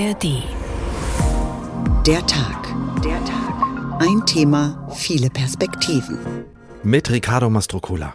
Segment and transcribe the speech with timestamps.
[0.00, 0.42] ARD.
[2.06, 2.74] Der Tag.
[3.04, 4.00] Der Tag.
[4.00, 6.18] Ein Thema, viele Perspektiven.
[6.82, 8.14] Mit Ricardo Mastrocola.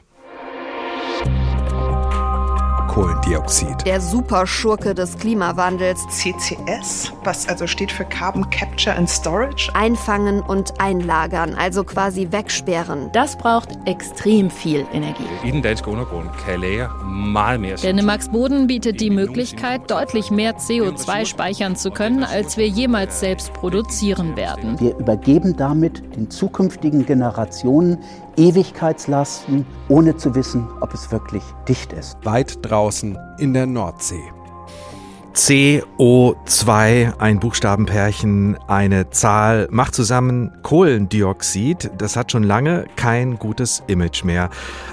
[2.95, 3.85] Kohlendioxid.
[3.85, 6.01] Der Superschurke des Klimawandels.
[6.07, 9.69] CCS, was also steht für Carbon Capture and Storage.
[9.73, 13.09] Einfangen und einlagern, also quasi wegsperren.
[13.11, 15.25] Das braucht extrem viel Energie.
[15.43, 21.25] I den kan lagre meget mere Der Nemax Boden bietet die Möglichkeit, deutlich mehr CO2
[21.25, 24.79] speichern zu können, als wir jemals selbst produzieren werden.
[24.79, 27.97] Wir übergeben damit den zukünftigen Generationen
[28.37, 32.17] Ewigkeitslasten, ohne zu wissen, ob es wirklich dicht ist.
[32.23, 34.23] Weit draußen in der Nordsee.
[35.35, 41.91] CO2, ein Buchstabenpärchen, eine Zahl, macht zusammen Kohlendioxid.
[41.97, 44.49] Das hat schon lange kein gutes Image mehr,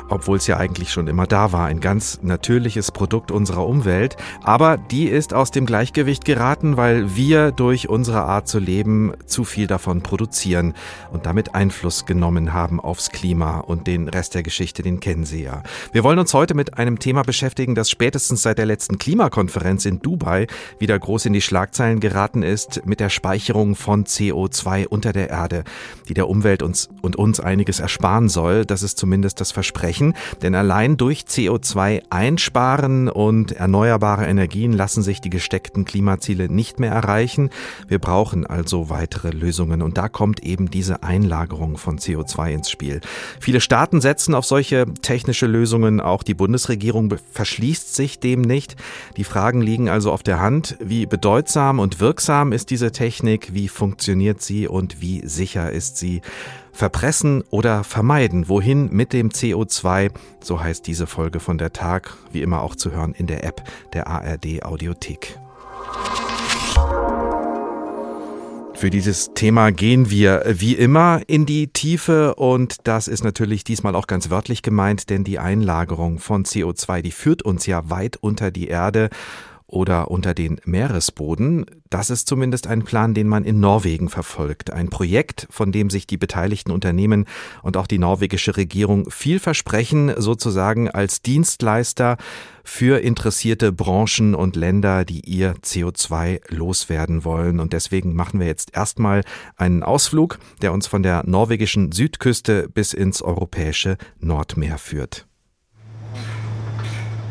[0.08, 1.66] obwohl es ja eigentlich schon immer da war.
[1.66, 4.16] Ein ganz natürliches Produkt unserer Umwelt.
[4.42, 9.44] Aber die ist aus dem Gleichgewicht geraten, weil wir durch unsere Art zu leben zu
[9.44, 10.74] viel davon produzieren
[11.12, 15.44] und damit Einfluss genommen haben aufs Klima und den Rest der Geschichte, den kennen Sie
[15.44, 15.62] ja.
[15.92, 20.00] Wir wollen uns heute mit einem Thema beschäftigen, das spätestens seit der letzten Klimakonferenz in
[20.00, 20.46] Dubai Dubai
[20.78, 25.64] wieder groß in die Schlagzeilen geraten ist mit der Speicherung von CO2 unter der Erde,
[26.08, 28.64] die der Umwelt uns und uns einiges ersparen soll.
[28.64, 35.20] Das ist zumindest das Versprechen, denn allein durch CO2 einsparen und erneuerbare Energien lassen sich
[35.20, 37.50] die gesteckten Klimaziele nicht mehr erreichen.
[37.88, 43.00] Wir brauchen also weitere Lösungen und da kommt eben diese Einlagerung von CO2 ins Spiel.
[43.40, 48.76] Viele Staaten setzen auf solche technische Lösungen, auch die Bundesregierung verschließt sich dem nicht.
[49.16, 50.76] Die Fragen liegen also auf der Hand.
[50.80, 53.54] Wie bedeutsam und wirksam ist diese Technik?
[53.54, 56.22] Wie funktioniert sie und wie sicher ist sie?
[56.72, 58.48] Verpressen oder vermeiden?
[58.48, 60.10] Wohin mit dem CO2?
[60.40, 63.62] So heißt diese Folge von der Tag, wie immer auch zu hören in der App
[63.92, 65.38] der ARD Audiothek.
[68.82, 73.94] Für dieses Thema gehen wir wie immer in die Tiefe und das ist natürlich diesmal
[73.94, 78.50] auch ganz wörtlich gemeint, denn die Einlagerung von CO2, die führt uns ja weit unter
[78.50, 79.08] die Erde
[79.72, 81.64] oder unter den Meeresboden.
[81.88, 84.70] Das ist zumindest ein Plan, den man in Norwegen verfolgt.
[84.70, 87.26] Ein Projekt, von dem sich die beteiligten Unternehmen
[87.62, 92.18] und auch die norwegische Regierung viel versprechen, sozusagen als Dienstleister
[92.64, 97.58] für interessierte Branchen und Länder, die ihr CO2 loswerden wollen.
[97.58, 99.22] Und deswegen machen wir jetzt erstmal
[99.56, 105.26] einen Ausflug, der uns von der norwegischen Südküste bis ins europäische Nordmeer führt.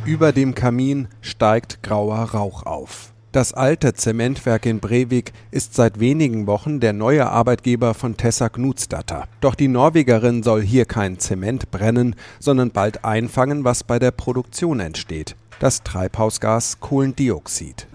[0.03, 3.13] Über dem Kamin steigt grauer Rauch auf.
[3.31, 9.27] Das alte Zementwerk in Brevik ist seit wenigen Wochen der neue Arbeitgeber von Tessa Knutsdatter.
[9.41, 14.79] Doch die Norwegerin soll hier kein Zement brennen, sondern bald einfangen, was bei der Produktion
[14.79, 15.35] entsteht.
[15.59, 17.87] Das Treibhausgas Kohlendioxid.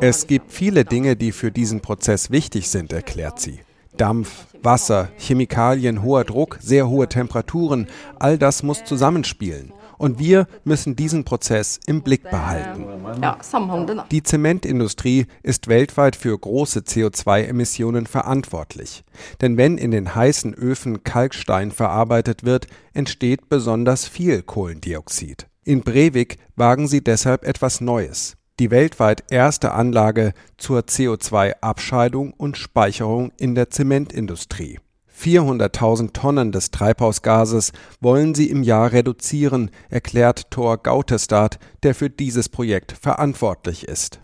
[0.00, 3.60] Es gibt viele Dinge, die für diesen Prozess wichtig sind, erklärt sie.
[3.98, 7.88] Dampf, Wasser, Chemikalien, hoher Druck, sehr hohe Temperaturen,
[8.18, 9.72] all das muss zusammenspielen.
[9.98, 12.86] Und wir müssen diesen Prozess im Blick behalten.
[14.12, 19.02] Die Zementindustrie ist weltweit für große CO2-Emissionen verantwortlich.
[19.40, 25.48] Denn wenn in den heißen Öfen Kalkstein verarbeitet wird, entsteht besonders viel Kohlendioxid.
[25.64, 33.32] In Brevik wagen sie deshalb etwas Neues die weltweit erste Anlage zur CO2-Abscheidung und Speicherung
[33.38, 34.78] in der Zementindustrie.
[35.18, 42.48] 400.000 Tonnen des Treibhausgases wollen sie im Jahr reduzieren, erklärt Thor Gautestad, der für dieses
[42.48, 44.20] Projekt verantwortlich ist.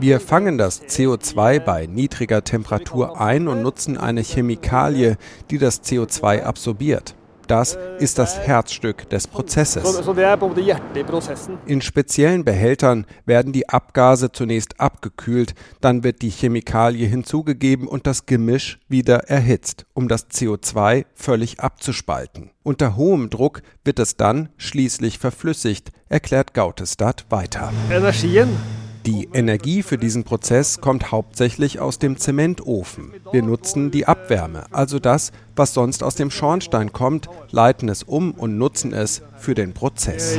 [0.00, 5.16] Wir fangen das CO2 bei niedriger Temperatur ein und nutzen eine Chemikalie,
[5.50, 7.17] die das CO2 absorbiert.
[7.48, 9.82] Das ist das Herzstück des Prozesses.
[11.66, 18.26] In speziellen Behältern werden die Abgase zunächst abgekühlt, dann wird die Chemikalie hinzugegeben und das
[18.26, 22.50] Gemisch wieder erhitzt, um das CO2 völlig abzuspalten.
[22.62, 27.72] Unter hohem Druck wird es dann schließlich verflüssigt, erklärt Gautestadt weiter.
[27.90, 28.48] Energien
[29.08, 33.14] die Energie für diesen Prozess kommt hauptsächlich aus dem Zementofen.
[33.32, 38.32] Wir nutzen die Abwärme, also das, was sonst aus dem Schornstein kommt, leiten es um
[38.32, 40.36] und nutzen es für den Prozess.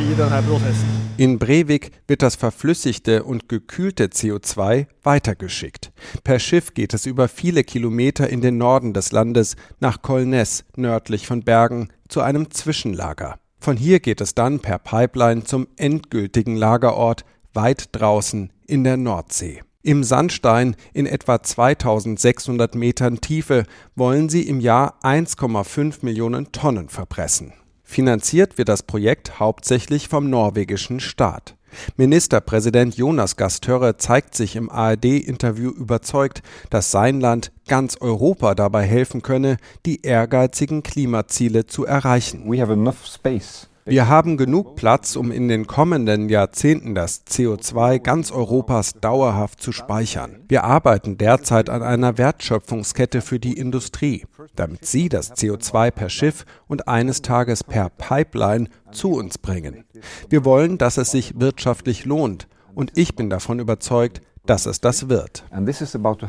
[1.17, 5.91] In Brevik wird das verflüssigte und gekühlte CO2 weitergeschickt.
[6.23, 11.25] Per Schiff geht es über viele Kilometer in den Norden des Landes nach Kolnes, nördlich
[11.25, 13.39] von Bergen, zu einem Zwischenlager.
[13.59, 17.25] Von hier geht es dann per Pipeline zum endgültigen Lagerort
[17.55, 19.61] weit draußen in der Nordsee.
[19.81, 23.63] Im Sandstein in etwa 2600 Metern Tiefe
[23.95, 27.53] wollen sie im Jahr 1,5 Millionen Tonnen verpressen.
[27.83, 31.55] Finanziert wird das Projekt hauptsächlich vom norwegischen Staat.
[31.95, 39.21] Ministerpräsident Jonas Gastörre zeigt sich im ARD-Interview überzeugt, dass sein Land ganz Europa dabei helfen
[39.21, 42.51] könne, die ehrgeizigen Klimaziele zu erreichen.
[42.51, 47.99] We have enough space wir haben genug Platz, um in den kommenden Jahrzehnten das CO2
[47.99, 50.43] ganz Europas dauerhaft zu speichern.
[50.47, 54.25] Wir arbeiten derzeit an einer Wertschöpfungskette für die Industrie,
[54.55, 59.85] damit sie das CO2 per Schiff und eines Tages per Pipeline zu uns bringen.
[60.29, 62.47] Wir wollen, dass es sich wirtschaftlich lohnt.
[62.75, 65.43] Und ich bin davon überzeugt, dass es das wird.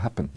[0.03, 0.31] Happen,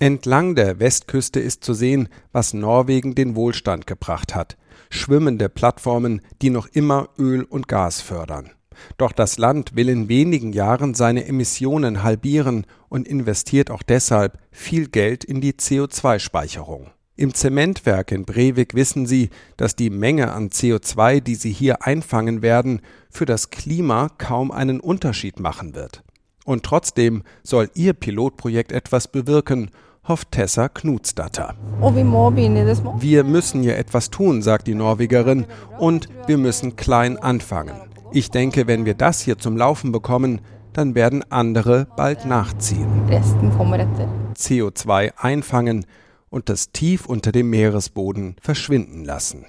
[0.00, 4.56] Entlang der Westküste ist zu sehen, was Norwegen den Wohlstand gebracht hat
[4.92, 8.50] schwimmende Plattformen, die noch immer Öl und Gas fördern.
[8.98, 14.88] Doch das Land will in wenigen Jahren seine Emissionen halbieren und investiert auch deshalb viel
[14.88, 16.90] Geld in die CO2-Speicherung.
[17.14, 22.42] Im Zementwerk in Brevik wissen sie, dass die Menge an CO2, die sie hier einfangen
[22.42, 22.80] werden,
[23.10, 26.02] für das Klima kaum einen Unterschied machen wird.
[26.44, 29.70] Und trotzdem soll ihr Pilotprojekt etwas bewirken
[30.06, 31.54] hofft Tessa Knutsdatter.
[32.98, 35.46] Wir müssen hier etwas tun, sagt die Norwegerin,
[35.78, 37.76] und wir müssen klein anfangen.
[38.12, 40.40] Ich denke, wenn wir das hier zum Laufen bekommen,
[40.72, 42.88] dann werden andere bald nachziehen.
[44.36, 45.86] CO2 einfangen
[46.30, 49.46] und das tief unter dem Meeresboden verschwinden lassen.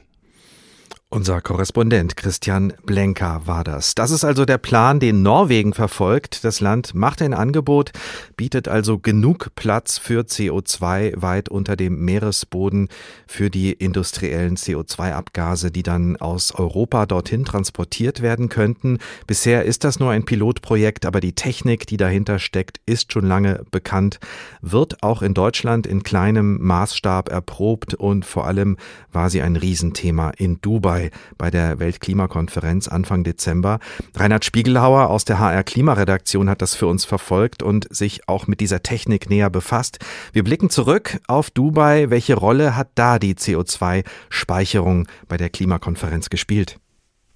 [1.13, 3.93] Unser Korrespondent Christian Blenker war das.
[3.93, 6.43] Das ist also der Plan, den Norwegen verfolgt.
[6.43, 7.91] Das Land macht ein Angebot,
[8.35, 12.87] bietet also genug Platz für CO2 weit unter dem Meeresboden
[13.27, 18.97] für die industriellen CO2-Abgase, die dann aus Europa dorthin transportiert werden könnten.
[19.27, 23.61] Bisher ist das nur ein Pilotprojekt, aber die Technik, die dahinter steckt, ist schon lange
[23.69, 24.19] bekannt,
[24.61, 28.77] wird auch in Deutschland in kleinem Maßstab erprobt und vor allem
[29.11, 33.79] war sie ein Riesenthema in Dubai bei, bei der Weltklimakonferenz Anfang Dezember.
[34.15, 38.59] Reinhard Spiegelhauer aus der HR Klimaredaktion hat das für uns verfolgt und sich auch mit
[38.59, 39.99] dieser Technik näher befasst.
[40.31, 42.09] Wir blicken zurück auf Dubai.
[42.09, 46.79] Welche Rolle hat da die CO2-Speicherung bei der Klimakonferenz gespielt?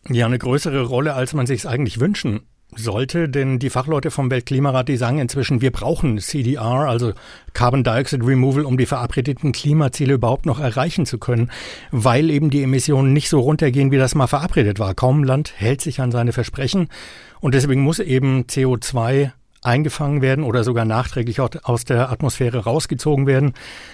[0.10, 2.42] Ja, eine größere Rolle, als man sich es eigentlich wünschen
[2.80, 7.14] sollte, denn die Fachleute vom Weltklimarat, die sagen inzwischen, wir brauchen CDR, also
[7.54, 11.52] Carbon Dioxide Removal, um die verabredeten Klimaziele überhaupt noch erreichen zu können,
[11.92, 14.94] weil eben die Emissionen nicht so runtergehen, wie das mal verabredet war.
[14.94, 16.88] Kaum Land hält sich an seine Versprechen
[17.40, 19.32] und deswegen muss eben CO2
[19.64, 23.54] eingefangen werden oder sogar nachträglich aus der Atmosphäre rausgezogen werden.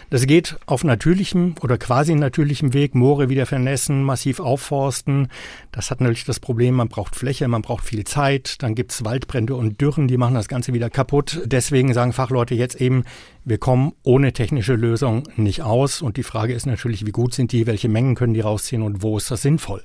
[0.10, 5.30] Das geht auf natürlichem oder quasi natürlichem Weg, Moore wieder vernässen, massiv aufforsten.
[5.72, 9.56] Das hat natürlich das Problem, man braucht Fläche, man braucht viel Zeit, dann gibt's Waldbrände
[9.56, 11.42] und Dürren, die machen das Ganze wieder kaputt.
[11.46, 13.04] Deswegen sagen Fachleute jetzt eben,
[13.46, 16.02] wir kommen ohne technische Lösung nicht aus.
[16.02, 19.02] Und die Frage ist natürlich, wie gut sind die, welche Mengen können die rausziehen und
[19.04, 19.84] wo ist das sinnvoll?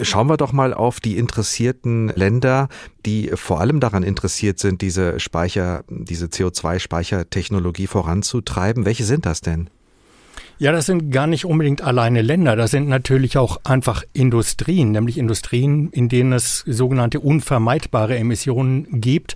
[0.00, 2.68] Schauen wir doch mal auf die interessierten Länder,
[3.04, 8.84] die vor allem daran interessiert sind, diese Speicher, diese CO2-Speichertechnologie voranzutreiben.
[8.84, 9.70] Welche sind das denn?
[10.58, 12.54] Ja, das sind gar nicht unbedingt alleine Länder.
[12.54, 19.34] Das sind natürlich auch einfach Industrien, nämlich Industrien, in denen es sogenannte unvermeidbare Emissionen gibt.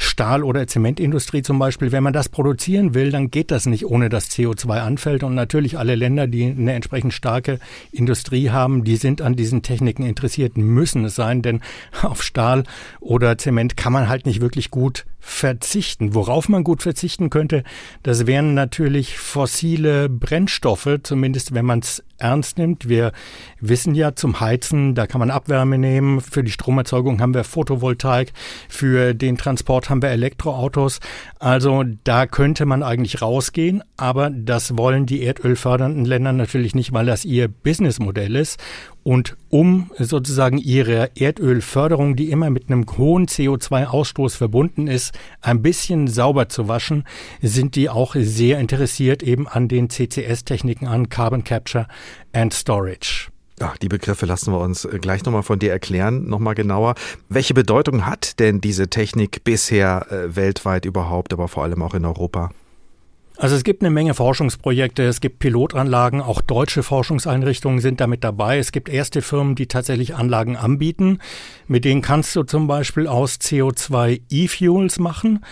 [0.00, 4.08] Stahl- oder Zementindustrie zum Beispiel, wenn man das produzieren will, dann geht das nicht ohne
[4.08, 5.24] dass CO2 anfällt.
[5.24, 7.58] Und natürlich alle Länder, die eine entsprechend starke
[7.90, 11.60] Industrie haben, die sind an diesen Techniken interessiert, müssen es sein, denn
[12.02, 12.62] auf Stahl
[13.00, 16.14] oder Zement kann man halt nicht wirklich gut verzichten.
[16.14, 17.64] Worauf man gut verzichten könnte,
[18.04, 22.88] das wären natürlich fossile Brennstoffe, zumindest wenn man es ernst nimmt.
[22.88, 23.12] Wir
[23.60, 26.20] wissen ja zum Heizen, da kann man Abwärme nehmen.
[26.20, 28.32] Für die Stromerzeugung haben wir Photovoltaik.
[28.68, 31.00] Für den Transport haben wir Elektroautos.
[31.38, 33.82] Also da könnte man eigentlich rausgehen.
[33.96, 38.60] Aber das wollen die erdölfördernden Länder natürlich nicht, weil das ihr Businessmodell ist.
[39.08, 46.08] Und um sozusagen ihre Erdölförderung, die immer mit einem hohen CO2-Ausstoß verbunden ist, ein bisschen
[46.08, 47.04] sauber zu waschen,
[47.40, 51.86] sind die auch sehr interessiert eben an den CCS-Techniken, an Carbon Capture
[52.34, 53.30] and Storage.
[53.60, 56.94] Ach, die Begriffe lassen wir uns gleich nochmal von dir erklären, nochmal genauer.
[57.30, 62.04] Welche Bedeutung hat denn diese Technik bisher äh, weltweit überhaupt, aber vor allem auch in
[62.04, 62.50] Europa?
[63.40, 68.58] Also es gibt eine Menge Forschungsprojekte, es gibt Pilotanlagen, auch deutsche Forschungseinrichtungen sind damit dabei.
[68.58, 71.20] Es gibt erste Firmen, die tatsächlich Anlagen anbieten.
[71.68, 75.44] Mit denen kannst du zum Beispiel aus CO2 E-Fuels machen.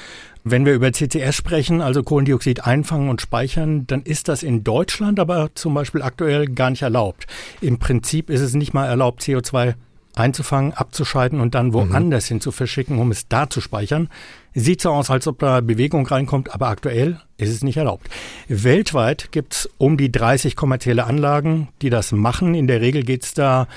[0.42, 5.20] Wenn wir über CCS sprechen, also Kohlendioxid einfangen und speichern, dann ist das in Deutschland
[5.20, 7.28] aber zum Beispiel aktuell gar nicht erlaubt.
[7.60, 9.74] Im Prinzip ist es nicht mal erlaubt, CO2
[10.16, 12.34] einzufangen, abzuscheiden und dann woanders mhm.
[12.34, 14.08] hin zu verschicken, um es da zu speichern.
[14.54, 18.08] Sieht so aus, als ob da Bewegung reinkommt, aber aktuell ist es nicht erlaubt.
[18.48, 22.54] Weltweit gibt es um die 30 kommerzielle Anlagen, die das machen.
[22.54, 23.68] In der Regel geht es da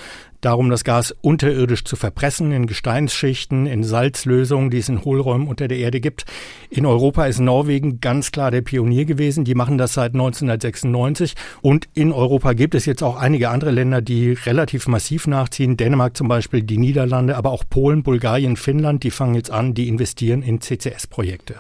[0.42, 5.68] darum, das Gas unterirdisch zu verpressen in Gesteinsschichten, in Salzlösungen, die es in Hohlräumen unter
[5.68, 6.26] der Erde gibt.
[6.70, 9.44] In Europa ist Norwegen ganz klar der Pionier gewesen.
[9.44, 11.36] Die machen das seit 1996.
[11.62, 15.78] Und in Europa gibt es jetzt auch einige andere Länder, die relativ massiv nachziehen.
[15.78, 19.88] Dänemark zum Beispiel, die Niederlande, aber auch Polen, Bulgarien, Finnland, die fangen jetzt an, die
[19.88, 21.56] investieren in CCS-Projekte.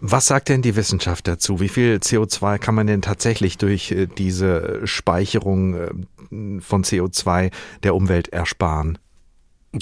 [0.00, 1.60] Was sagt denn die Wissenschaft dazu?
[1.60, 7.50] Wie viel CO2 kann man denn tatsächlich durch äh, diese Speicherung von CO2
[7.82, 8.98] der Umwelt ersparen?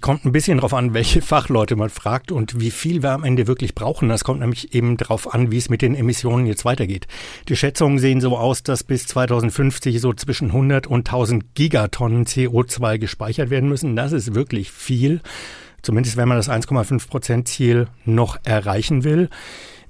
[0.02, 3.46] Kommt ein bisschen darauf an, welche Fachleute man fragt und wie viel wir am Ende
[3.46, 4.10] wirklich brauchen.
[4.10, 7.06] Das kommt nämlich eben darauf an, wie es mit den Emissionen jetzt weitergeht.
[7.48, 12.98] Die Schätzungen sehen so aus, dass bis 2050 so zwischen 100 und 1000 Gigatonnen CO2
[12.98, 13.96] gespeichert werden müssen.
[13.96, 15.22] Das ist wirklich viel.
[15.80, 19.30] Zumindest wenn man das 1,5 Prozent Ziel noch erreichen will.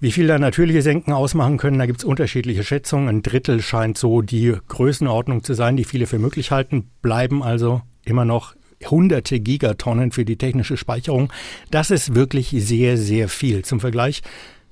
[0.00, 3.08] Wie viel da natürliche Senken ausmachen können, da gibt es unterschiedliche Schätzungen.
[3.08, 7.82] Ein Drittel scheint so die Größenordnung zu sein, die viele für möglich halten, bleiben also
[8.04, 8.54] immer noch
[8.86, 11.32] hunderte Gigatonnen für die technische Speicherung.
[11.72, 13.64] Das ist wirklich sehr, sehr viel.
[13.64, 14.22] Zum Vergleich,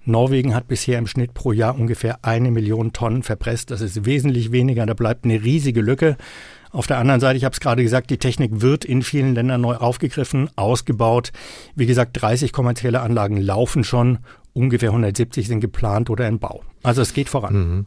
[0.05, 3.73] Norwegen hat bisher im Schnitt pro Jahr ungefähr eine Million Tonnen verpresst.
[3.73, 4.87] Das ist wesentlich weniger.
[4.87, 6.17] Da bleibt eine riesige Lücke.
[6.71, 9.63] Auf der anderen Seite, ich habe es gerade gesagt, die Technik wird in vielen Ländern
[9.63, 11.33] neu aufgegriffen, ausgebaut.
[11.75, 14.19] Wie gesagt, 30 kommerzielle Anlagen laufen schon
[14.57, 16.63] ungefähr 170 sind geplant oder im Bau.
[16.87, 17.55] Also es geht voran.
[17.55, 17.87] Mhm.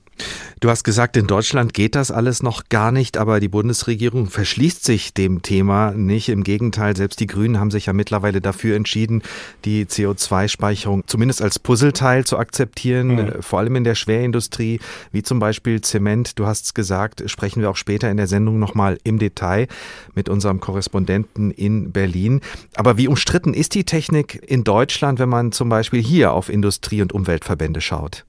[0.60, 4.84] Du hast gesagt, in Deutschland geht das alles noch gar nicht, aber die Bundesregierung verschließt
[4.84, 6.28] sich dem Thema nicht.
[6.28, 9.24] Im Gegenteil, selbst die Grünen haben sich ja mittlerweile dafür entschieden,
[9.64, 13.20] die CO2-Speicherung zumindest als Puzzleteil zu akzeptieren, mhm.
[13.20, 14.82] Äh, vor allem in der Schwerindustrie,
[15.14, 16.38] wie zum Beispiel Zement.
[16.38, 19.70] Du hast es gesagt, sprechen wir auch später in der Sendung nochmal im Detail
[20.14, 22.42] mit unserem Korrespondenten in Berlin.
[22.76, 27.02] Aber wie umstritten ist die Technik in Deutschland, wenn man zum Beispiel hier auf Industrie-
[27.02, 28.26] und Umweltverbände schaut?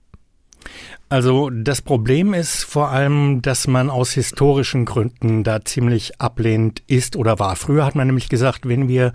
[1.08, 7.16] Also das Problem ist vor allem, dass man aus historischen Gründen da ziemlich ablehnend ist
[7.16, 7.56] oder war.
[7.56, 9.12] Früher hat man nämlich gesagt, wenn wir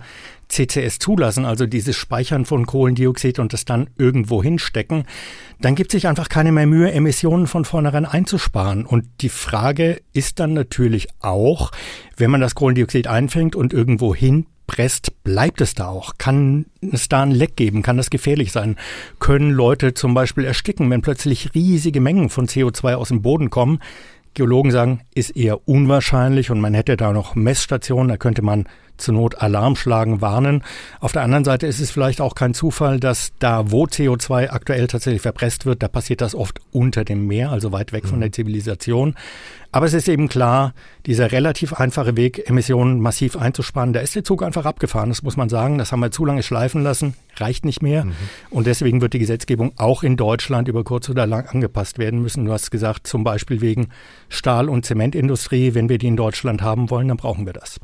[0.48, 5.04] CCS zulassen, also dieses Speichern von Kohlendioxid und das dann irgendwo hinstecken,
[5.60, 8.84] dann gibt sich einfach keine mehr Mühe, Emissionen von vornherein einzusparen.
[8.84, 11.72] Und die Frage ist dann natürlich auch,
[12.18, 16.14] wenn man das Kohlendioxid einfängt und irgendwo hin presst, bleibt es da auch?
[16.18, 17.82] Kann es da ein Leck geben?
[17.82, 18.76] Kann das gefährlich sein?
[19.18, 23.80] Können Leute zum Beispiel ersticken, wenn plötzlich riesige Mengen von CO2 aus dem Boden kommen?
[24.34, 28.66] Geologen sagen, ist eher unwahrscheinlich und man hätte da noch Messstationen, da könnte man
[28.96, 30.62] zur Not Alarm schlagen, warnen.
[31.00, 34.86] Auf der anderen Seite ist es vielleicht auch kein Zufall, dass da, wo CO2 aktuell
[34.86, 38.28] tatsächlich verpresst wird, da passiert das oft unter dem Meer, also weit weg von der
[38.28, 38.34] mhm.
[38.34, 39.14] Zivilisation.
[39.76, 40.72] Aber es ist eben klar,
[41.04, 45.36] dieser relativ einfache Weg, Emissionen massiv einzusparen, da ist der Zug einfach abgefahren, das muss
[45.36, 45.76] man sagen.
[45.76, 48.06] Das haben wir zu lange schleifen lassen, reicht nicht mehr.
[48.06, 48.12] Mhm.
[48.48, 52.46] Und deswegen wird die Gesetzgebung auch in Deutschland über kurz oder lang angepasst werden müssen.
[52.46, 53.88] Du hast gesagt, zum Beispiel wegen
[54.30, 55.74] Stahl- und Zementindustrie.
[55.74, 57.78] Wenn wir die in Deutschland haben wollen, dann brauchen wir das.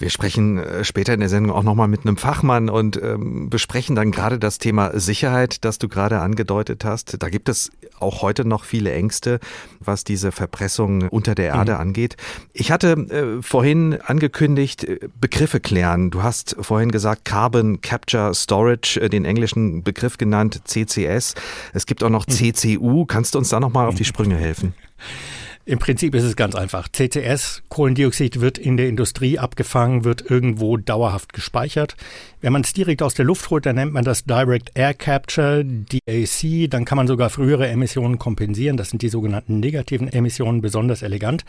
[0.00, 3.94] Wir sprechen äh, später in der Sendung auch nochmal mit einem Fachmann und ähm, besprechen
[3.94, 7.22] dann gerade das Thema Sicherheit, das du gerade angedeutet hast.
[7.22, 9.40] Da gibt es auch heute noch viele Ängste,
[9.78, 11.80] was diese Verpressung unter der Erde mhm.
[11.80, 12.16] angeht.
[12.54, 16.10] Ich hatte äh, vorhin angekündigt, äh, Begriffe klären.
[16.10, 21.34] Du hast vorhin gesagt Carbon Capture Storage, äh, den englischen Begriff genannt, CCS.
[21.74, 22.54] Es gibt auch noch mhm.
[22.54, 23.04] CCU.
[23.04, 24.72] Kannst du uns da nochmal auf die Sprünge helfen?
[25.66, 26.88] Im Prinzip ist es ganz einfach.
[26.88, 31.96] CCS, Kohlendioxid, wird in der Industrie abgefangen, wird irgendwo dauerhaft gespeichert.
[32.40, 35.62] Wenn man es direkt aus der Luft holt, dann nennt man das Direct Air Capture,
[35.64, 36.70] DAC.
[36.70, 38.78] Dann kann man sogar frühere Emissionen kompensieren.
[38.78, 41.44] Das sind die sogenannten negativen Emissionen, besonders elegant.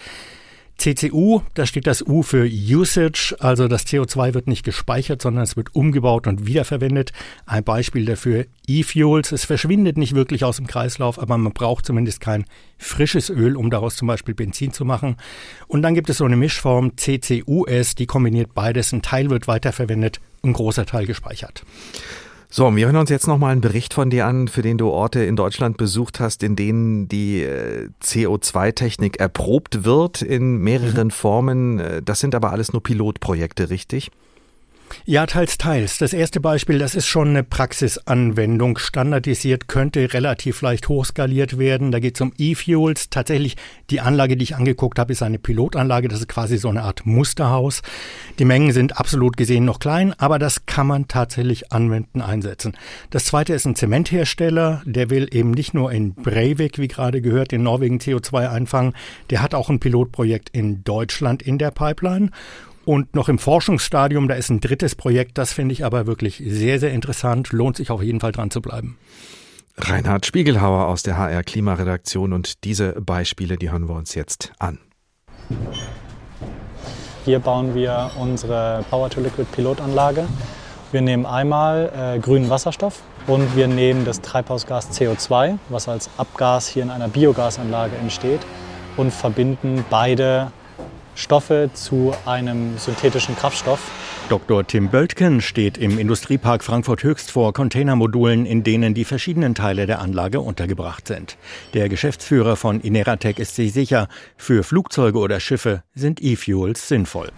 [0.82, 5.56] CCU, da steht das U für Usage, also das CO2 wird nicht gespeichert, sondern es
[5.56, 7.12] wird umgebaut und wiederverwendet.
[7.46, 9.32] Ein Beispiel dafür E-Fuels.
[9.32, 12.46] Es verschwindet nicht wirklich aus dem Kreislauf, aber man braucht zumindest kein
[12.80, 15.18] frisches Öl, um daraus zum Beispiel Benzin zu machen.
[15.68, 18.92] Und dann gibt es so eine Mischform CCUS, die kombiniert beides.
[18.92, 21.64] Ein Teil wird weiterverwendet, ein großer Teil gespeichert.
[22.54, 25.24] So, wir hören uns jetzt nochmal einen Bericht von dir an, für den du Orte
[25.24, 31.12] in Deutschland besucht hast, in denen die äh, CO2-Technik erprobt wird in mehreren mhm.
[31.12, 31.80] Formen.
[31.80, 34.12] Äh, das sind aber alles nur Pilotprojekte, richtig?
[35.06, 35.98] Ja, teils, teils.
[35.98, 38.78] Das erste Beispiel, das ist schon eine Praxisanwendung.
[38.78, 41.92] Standardisiert könnte relativ leicht hochskaliert werden.
[41.92, 43.10] Da geht es um E-Fuels.
[43.10, 43.58] Tatsächlich,
[43.90, 46.08] die Anlage, die ich angeguckt habe, ist eine Pilotanlage.
[46.08, 47.82] Das ist quasi so eine Art Musterhaus.
[48.40, 52.78] Die Mengen sind absolut gesehen noch klein, aber das kann man tatsächlich anwenden, einsetzen.
[53.10, 54.82] Das zweite ist ein Zementhersteller.
[54.86, 58.94] Der will eben nicht nur in Breivik, wie gerade gehört, in Norwegen CO2 einfangen.
[59.30, 62.32] Der hat auch ein Pilotprojekt in Deutschland in der Pipeline.
[62.84, 66.80] Und noch im Forschungsstadium, da ist ein drittes Projekt, das finde ich aber wirklich sehr,
[66.80, 67.52] sehr interessant.
[67.52, 68.98] Lohnt sich auf jeden Fall dran zu bleiben.
[69.78, 74.80] Reinhard Spiegelhauer aus der HR Klimaredaktion und diese Beispiele, die hören wir uns jetzt an.
[77.24, 80.26] Hier bauen wir unsere Power-to-Liquid-Pilotanlage.
[80.92, 86.68] Wir nehmen einmal äh, grünen Wasserstoff und wir nehmen das Treibhausgas CO2, was als Abgas
[86.68, 88.42] hier in einer Biogasanlage entsteht,
[88.98, 90.52] und verbinden beide
[91.22, 93.80] Stoffe zu einem synthetischen Kraftstoff.
[94.30, 94.66] Dr.
[94.66, 100.00] Tim Böltgen steht im Industriepark Frankfurt Höchst vor Containermodulen, in denen die verschiedenen Teile der
[100.00, 101.38] Anlage untergebracht sind.
[101.74, 107.30] Der Geschäftsführer von Ineratec ist sich sicher, für Flugzeuge oder Schiffe sind E-Fuels sinnvoll.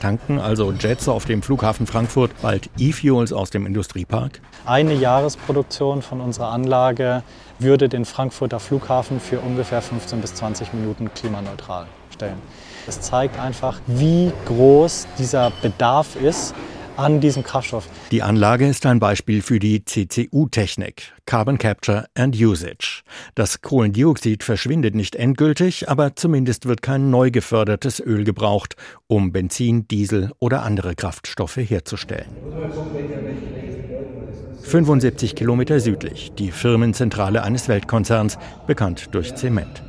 [0.00, 4.40] Tanken also Jets auf dem Flughafen Frankfurt bald E-Fuels aus dem Industriepark?
[4.66, 7.22] Eine Jahresproduktion von unserer Anlage
[7.58, 12.40] würde den Frankfurter Flughafen für ungefähr 15 bis 20 Minuten klimaneutral stellen.
[12.86, 16.54] Es zeigt einfach, wie groß dieser Bedarf ist
[16.96, 17.88] an diesem Kraftstoff.
[18.10, 23.02] Die Anlage ist ein Beispiel für die CCU-Technik, Carbon Capture and Usage.
[23.34, 28.76] Das Kohlendioxid verschwindet nicht endgültig, aber zumindest wird kein neu gefördertes Öl gebraucht,
[29.06, 32.28] um Benzin, Diesel oder andere Kraftstoffe herzustellen.
[34.62, 39.82] 75 Kilometer südlich, die Firmenzentrale eines Weltkonzerns, bekannt durch Zement.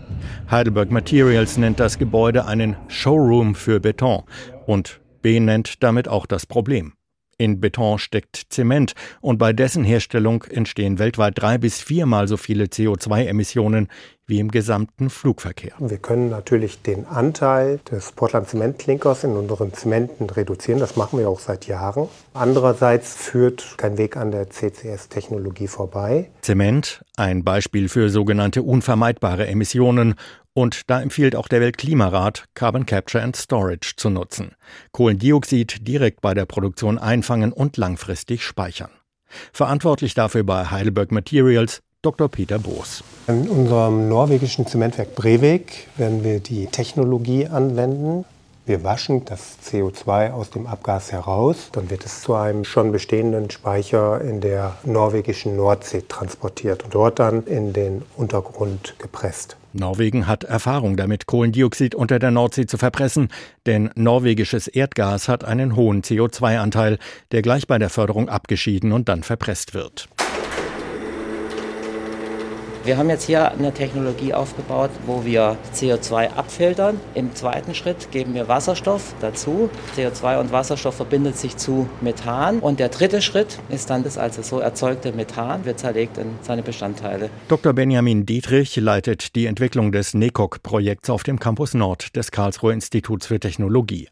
[0.50, 4.24] Heidelberg Materials nennt das Gebäude einen Showroom für Beton
[4.66, 6.94] und benennt damit auch das Problem.
[7.38, 12.66] In Beton steckt Zement und bei dessen Herstellung entstehen weltweit drei bis viermal so viele
[12.66, 13.90] CO2-Emissionen
[14.26, 15.74] wie im gesamten Flugverkehr.
[15.80, 20.80] Wir können natürlich den Anteil des Portland Zementklinkers in unseren Zementen reduzieren.
[20.80, 22.08] Das machen wir auch seit Jahren.
[22.34, 26.32] Andererseits führt kein Weg an der CCS-Technologie vorbei.
[26.42, 30.16] Zement, ein Beispiel für sogenannte unvermeidbare Emissionen
[30.56, 34.56] und da empfiehlt auch der Weltklimarat, Carbon Capture and Storage zu nutzen.
[34.92, 38.90] Kohlendioxid direkt bei der Produktion einfangen und langfristig speichern.
[39.54, 42.30] Verantwortlich dafür bei Heidelberg Materials Dr.
[42.30, 43.04] Peter Boos.
[43.28, 48.26] In unserem norwegischen Zementwerk Brevik werden wir die Technologie anwenden,
[48.68, 53.52] wir waschen das CO2 aus dem Abgas heraus, dann wird es zu einem schon bestehenden
[53.52, 59.58] Speicher in der norwegischen Nordsee transportiert und dort dann in den Untergrund gepresst.
[59.76, 63.30] Norwegen hat Erfahrung damit, Kohlendioxid unter der Nordsee zu verpressen,
[63.66, 66.98] denn norwegisches Erdgas hat einen hohen CO2-Anteil,
[67.32, 70.08] der gleich bei der Förderung abgeschieden und dann verpresst wird.
[72.86, 77.00] Wir haben jetzt hier eine Technologie aufgebaut, wo wir CO2 abfiltern.
[77.16, 79.72] Im zweiten Schritt geben wir Wasserstoff dazu.
[79.98, 82.60] CO2 und Wasserstoff verbindet sich zu Methan.
[82.60, 86.62] Und der dritte Schritt ist dann das also so erzeugte Methan, wird zerlegt in seine
[86.62, 87.32] Bestandteile.
[87.48, 87.74] Dr.
[87.74, 93.40] Benjamin Dietrich leitet die Entwicklung des NECOC-Projekts auf dem Campus Nord des Karlsruher Instituts für
[93.40, 94.10] Technologie.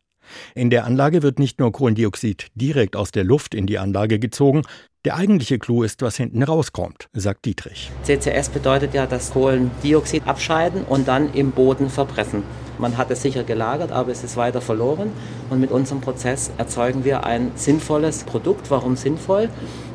[0.56, 4.64] In der Anlage wird nicht nur Kohlendioxid direkt aus der Luft in die Anlage gezogen,
[5.06, 7.92] der eigentliche Clou ist, was hinten rauskommt, sagt Dietrich.
[8.04, 12.44] CCS bedeutet ja, dass Kohlendioxid abscheiden und dann im Boden verbressen.
[12.78, 15.12] Man hat es sicher gelagert, aber es ist weiter verloren.
[15.50, 18.72] Und mit unserem Prozess erzeugen wir ein sinnvolles Produkt.
[18.72, 19.50] Warum sinnvoll?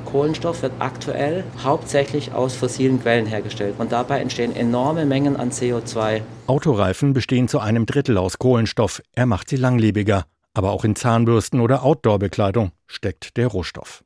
[0.05, 6.23] Kohlenstoff wird aktuell hauptsächlich aus fossilen Quellen hergestellt und dabei entstehen enorme Mengen an CO2.
[6.47, 9.03] Autoreifen bestehen zu einem Drittel aus Kohlenstoff.
[9.15, 10.25] Er macht sie langlebiger.
[10.55, 14.03] Aber auch in Zahnbürsten oder Outdoor-Bekleidung steckt der Rohstoff.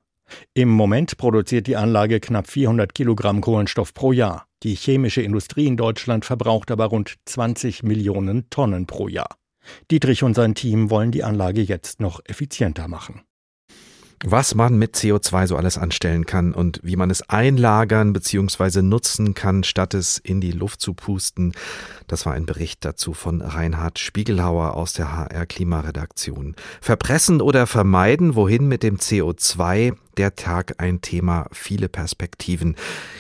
[0.55, 4.47] Im Moment produziert die Anlage knapp 400 Kilogramm Kohlenstoff pro Jahr.
[4.62, 9.37] Die chemische Industrie in Deutschland verbraucht aber rund 20 Millionen Tonnen pro Jahr.
[9.90, 13.23] Dietrich und sein Team wollen die Anlage jetzt noch effizienter machen
[14.24, 18.82] was man mit CO2 so alles anstellen kann und wie man es einlagern bzw.
[18.82, 21.52] nutzen kann, statt es in die Luft zu pusten.
[22.06, 26.56] Das war ein Bericht dazu von Reinhard Spiegelhauer aus der HR Klimaredaktion.
[26.80, 29.94] Verpressen oder vermeiden, wohin mit dem CO2?
[30.18, 32.76] Der Tag ein Thema, viele Perspektiven.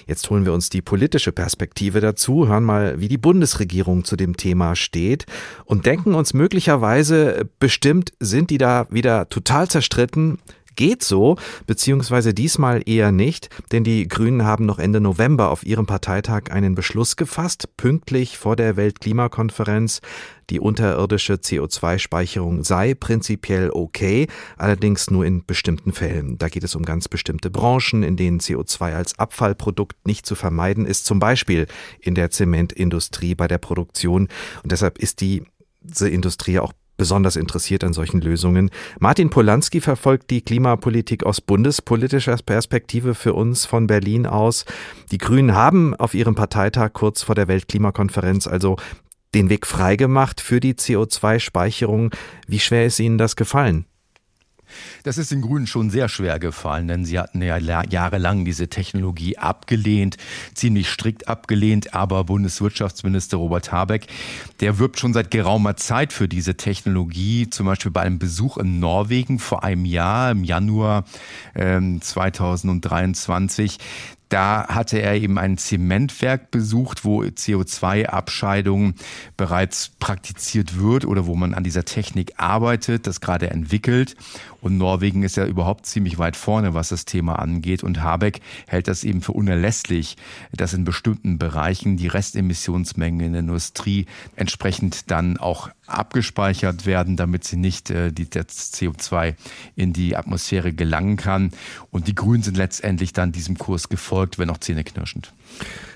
[0.06, 4.36] Jetzt holen wir uns die politische Perspektive dazu, hören mal, wie die Bundesregierung zu dem
[4.36, 5.24] Thema steht
[5.64, 10.38] und denken uns möglicherweise, bestimmt sind die da wieder total zerstritten,
[10.76, 15.86] geht so, beziehungsweise diesmal eher nicht, denn die Grünen haben noch Ende November auf ihrem
[15.86, 20.00] Parteitag einen Beschluss gefasst, pünktlich vor der Weltklimakonferenz.
[20.50, 24.26] Die unterirdische CO2-Speicherung sei prinzipiell okay,
[24.58, 26.36] allerdings nur in bestimmten Fällen.
[26.36, 30.84] Da geht es um ganz bestimmte Branchen, in denen CO2 als Abfallprodukt nicht zu vermeiden
[30.84, 31.66] ist, zum Beispiel
[32.00, 34.28] in der Zementindustrie bei der Produktion.
[34.62, 35.44] Und deshalb ist die
[35.84, 38.70] diese Industrie auch besonders interessiert an solchen Lösungen.
[39.00, 44.64] Martin Polanski verfolgt die Klimapolitik aus bundespolitischer Perspektive für uns von Berlin aus.
[45.10, 48.76] Die Grünen haben auf ihrem Parteitag kurz vor der Weltklimakonferenz also
[49.34, 52.12] den Weg freigemacht für die CO2-Speicherung.
[52.46, 53.86] Wie schwer ist Ihnen das gefallen?
[55.02, 59.38] Das ist den Grünen schon sehr schwer gefallen, denn sie hatten ja jahrelang diese Technologie
[59.38, 60.16] abgelehnt,
[60.54, 64.06] ziemlich strikt abgelehnt, aber Bundeswirtschaftsminister Robert Habeck,
[64.60, 68.80] der wirbt schon seit geraumer Zeit für diese Technologie, zum Beispiel bei einem Besuch in
[68.80, 71.04] Norwegen vor einem Jahr, im Januar
[71.54, 73.78] äh, 2023.
[74.32, 78.94] Da hatte er eben ein Zementwerk besucht, wo CO2-Abscheidung
[79.36, 84.16] bereits praktiziert wird oder wo man an dieser Technik arbeitet, das gerade entwickelt.
[84.62, 87.82] Und Norwegen ist ja überhaupt ziemlich weit vorne, was das Thema angeht.
[87.82, 90.16] Und Habeck hält das eben für unerlässlich,
[90.52, 97.42] dass in bestimmten Bereichen die Restemissionsmengen in der Industrie entsprechend dann auch abgespeichert werden, damit
[97.44, 99.34] sie nicht äh, die, das CO2
[99.74, 101.50] in die Atmosphäre gelangen kann.
[101.90, 105.32] Und die Grünen sind letztendlich dann diesem Kurs gefolgt, wenn auch zähneknirschend.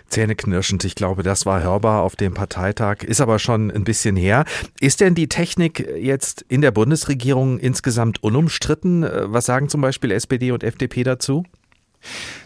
[0.08, 4.44] Zähneknirschend, ich glaube, das war hörbar auf dem Parteitag, ist aber schon ein bisschen her.
[4.80, 9.02] Ist denn die Technik jetzt in der Bundesregierung insgesamt unumstritten?
[9.02, 11.44] Äh, was sagen zum Beispiel SPD und FDP dazu?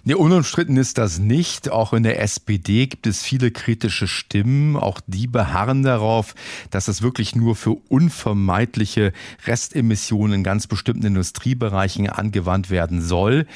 [0.04, 1.70] Nee, unumstritten ist das nicht.
[1.70, 4.76] Auch in der SPD gibt es viele kritische Stimmen.
[4.76, 6.34] Auch die beharren darauf,
[6.70, 9.12] dass es wirklich nur für unvermeidliche
[9.46, 13.46] Restemissionen in ganz bestimmten Industriebereichen angewandt werden soll.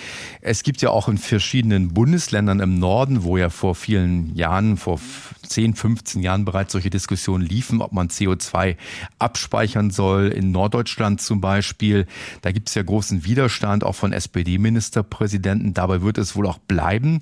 [0.43, 5.01] Es gibt ja auch in verschiedenen Bundesländern im Norden, wo ja vor vielen Jahren, vor
[5.47, 8.77] 10, 15 Jahren bereits solche Diskussionen liefen, ob man CO2
[9.19, 10.29] abspeichern soll.
[10.29, 12.07] In Norddeutschland zum Beispiel.
[12.43, 15.75] Da gibt es ja großen Widerstand auch von SPD-Ministerpräsidenten.
[15.75, 17.21] Dabei wird es wohl auch bleiben.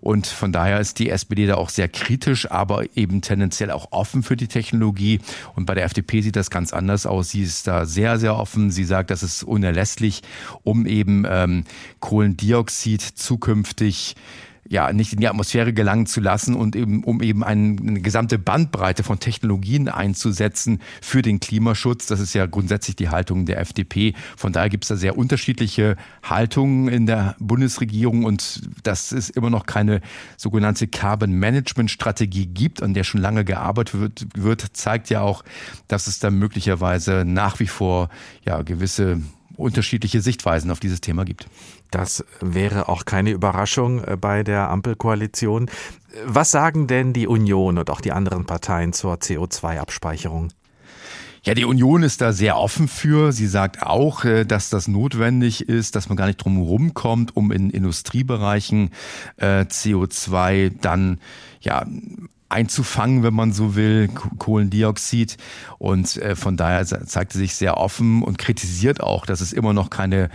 [0.00, 4.22] Und von daher ist die SPD da auch sehr kritisch, aber eben tendenziell auch offen
[4.22, 5.20] für die Technologie.
[5.54, 7.30] Und bei der FDP sieht das ganz anders aus.
[7.30, 8.70] Sie ist da sehr, sehr offen.
[8.70, 10.22] Sie sagt, das ist unerlässlich,
[10.62, 11.64] um eben ähm,
[12.00, 14.16] Kohlendioxid zukünftig
[14.68, 19.02] ja, nicht in die Atmosphäre gelangen zu lassen und eben, um eben eine, gesamte Bandbreite
[19.02, 22.06] von Technologien einzusetzen für den Klimaschutz.
[22.06, 24.14] Das ist ja grundsätzlich die Haltung der FDP.
[24.36, 29.50] Von daher gibt es da sehr unterschiedliche Haltungen in der Bundesregierung und dass es immer
[29.50, 30.00] noch keine
[30.36, 35.44] sogenannte Carbon Management Strategie gibt, an der schon lange gearbeitet wird, wird zeigt ja auch,
[35.88, 38.08] dass es da möglicherweise nach wie vor
[38.44, 39.20] ja gewisse
[39.56, 41.46] unterschiedliche Sichtweisen auf dieses Thema gibt.
[41.94, 45.70] Das wäre auch keine Überraschung äh, bei der Ampelkoalition.
[46.26, 50.48] Was sagen denn die Union und auch die anderen Parteien zur CO2-Abspeicherung?
[51.44, 53.30] Ja, die Union ist da sehr offen für.
[53.30, 57.36] Sie sagt auch, äh, dass das notwendig ist, dass man gar nicht drum herum kommt,
[57.36, 58.90] um in Industriebereichen
[59.36, 61.20] äh, CO2 dann
[61.60, 61.86] ja
[62.48, 65.36] einzufangen, wenn man so will, Kohlendioxid.
[65.78, 69.90] Und von daher zeigt sie sich sehr offen und kritisiert auch, dass es immer noch
[69.90, 70.30] keine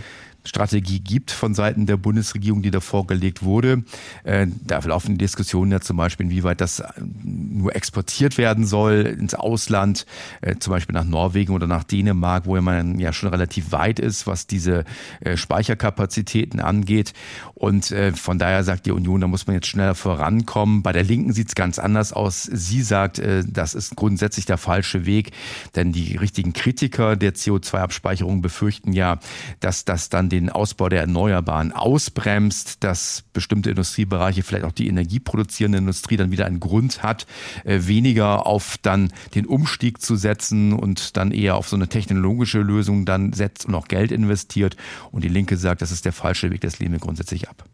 [0.49, 3.83] Strategie gibt von Seiten der Bundesregierung, die da vorgelegt wurde.
[4.23, 6.83] Äh, da laufen Diskussionen ja zum Beispiel, inwieweit das
[7.23, 10.05] nur exportiert werden soll ins Ausland,
[10.41, 14.25] äh, zum Beispiel nach Norwegen oder nach Dänemark, wo man ja schon relativ weit ist,
[14.25, 14.85] was diese
[15.21, 17.13] äh, Speicherkapazitäten angeht.
[17.53, 20.81] Und von daher sagt die Union, da muss man jetzt schneller vorankommen.
[20.81, 22.43] Bei der Linken sieht es ganz anders aus.
[22.43, 25.31] Sie sagt, das ist grundsätzlich der falsche Weg,
[25.75, 29.19] denn die richtigen Kritiker der CO2-Abspeicherung befürchten ja,
[29.59, 35.79] dass das dann den Ausbau der Erneuerbaren ausbremst, dass bestimmte Industriebereiche, vielleicht auch die energieproduzierende
[35.79, 37.25] Industrie dann wieder einen Grund hat,
[37.65, 42.59] äh, weniger auf dann den Umstieg zu setzen und dann eher auf so eine technologische
[42.59, 44.77] Lösung dann setzt und auch Geld investiert.
[45.11, 47.65] Und die Linke sagt, das ist der falsche Weg, das lehnen wir grundsätzlich ab.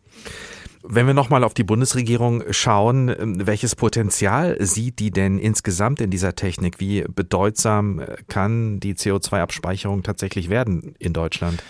[0.88, 6.36] Wenn wir nochmal auf die Bundesregierung schauen, welches Potenzial sieht die denn insgesamt in dieser
[6.36, 6.80] Technik?
[6.80, 11.64] Wie bedeutsam kann die CO2-Abspeicherung tatsächlich werden in Deutschland?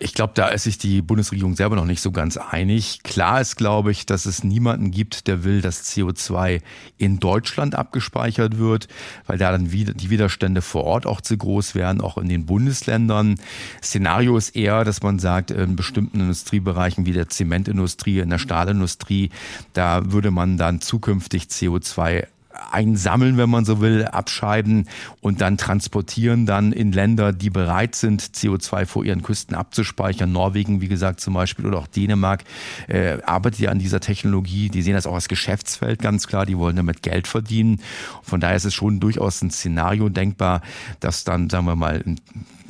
[0.00, 3.04] Ich glaube, da ist sich die Bundesregierung selber noch nicht so ganz einig.
[3.04, 6.62] Klar ist, glaube ich, dass es niemanden gibt, der will, dass CO2
[6.98, 8.88] in Deutschland abgespeichert wird,
[9.26, 13.36] weil da dann die Widerstände vor Ort auch zu groß wären, auch in den Bundesländern.
[13.82, 19.30] Szenario ist eher, dass man sagt, in bestimmten Industriebereichen wie der Zementindustrie, in der Stahlindustrie,
[19.74, 22.26] da würde man dann zukünftig CO2
[22.70, 24.88] einsammeln, wenn man so will, abscheiden
[25.20, 30.30] und dann transportieren dann in Länder, die bereit sind, CO2 vor ihren Küsten abzuspeichern.
[30.30, 32.44] Norwegen, wie gesagt, zum Beispiel oder auch Dänemark
[32.88, 34.68] äh, arbeitet ja an dieser Technologie.
[34.68, 36.46] Die sehen das auch als Geschäftsfeld ganz klar.
[36.46, 37.80] Die wollen damit Geld verdienen.
[38.22, 40.62] Von daher ist es schon durchaus ein Szenario denkbar,
[41.00, 42.02] dass dann, sagen wir mal,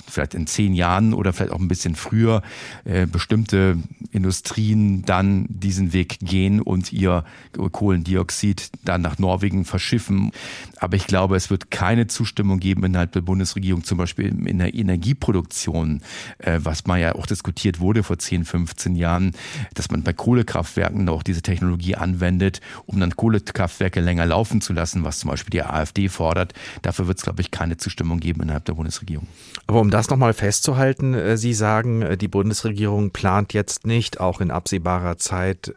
[0.09, 2.43] vielleicht in zehn Jahren oder vielleicht auch ein bisschen früher
[2.85, 3.79] äh, bestimmte
[4.13, 10.33] Industrien dann diesen Weg gehen und ihr Kohlendioxid dann nach Norwegen verschiffen.
[10.79, 14.75] Aber ich glaube, es wird keine Zustimmung geben innerhalb der Bundesregierung, zum Beispiel in der
[14.75, 16.03] Energieproduktion,
[16.39, 19.33] äh, was mal ja auch diskutiert wurde vor 10, 15 Jahren,
[19.75, 25.05] dass man bei Kohlekraftwerken auch diese Technologie anwendet, um dann Kohlekraftwerke länger laufen zu lassen,
[25.05, 26.53] was zum Beispiel die AfD fordert.
[26.83, 29.27] Dafür wird es, glaube ich, keine Zustimmung geben innerhalb der Bundesregierung.
[29.67, 34.41] Aber um das nochmal festzuhalten, äh, Sie sagen, äh, die Bundesregierung plant jetzt nicht, auch
[34.41, 35.73] in absehbarer Zeit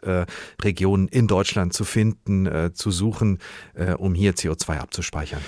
[0.62, 3.38] Regionen in Deutschland zu finden, zu suchen,
[3.98, 5.40] um hier CO2 abzuspeichern.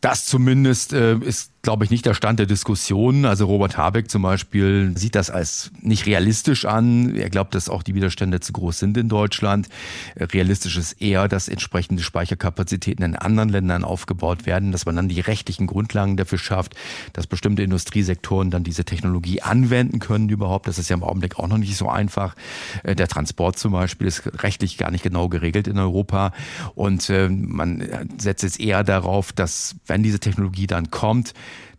[0.00, 3.24] Das zumindest äh, ist glaube ich, nicht der Stand der Diskussion.
[3.24, 7.16] Also Robert Habeck zum Beispiel sieht das als nicht realistisch an.
[7.16, 9.68] Er glaubt, dass auch die Widerstände zu groß sind in Deutschland.
[10.16, 15.18] Realistisch ist eher, dass entsprechende Speicherkapazitäten in anderen Ländern aufgebaut werden, dass man dann die
[15.18, 16.76] rechtlichen Grundlagen dafür schafft,
[17.14, 20.68] dass bestimmte Industriesektoren dann diese Technologie anwenden können überhaupt.
[20.68, 22.36] Das ist ja im Augenblick auch noch nicht so einfach.
[22.84, 26.30] Äh, der Transport zum Beispiel ist rechtlich gar nicht genau geregelt in Europa.
[26.76, 31.34] Und äh, man setzt jetzt eher darauf, dass wenn diese Technologie dann kommt,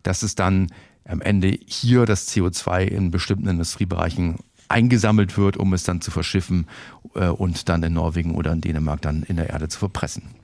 [0.08, 0.68] dass es dann
[1.04, 6.66] am Ende hier das CO2 in bestimmten Industriebereichen eingesammelt wird, um es dann zu verschiffen
[7.14, 10.37] äh, und dann in Norwegen oder in Dänemark dann in der Erde zu verpressen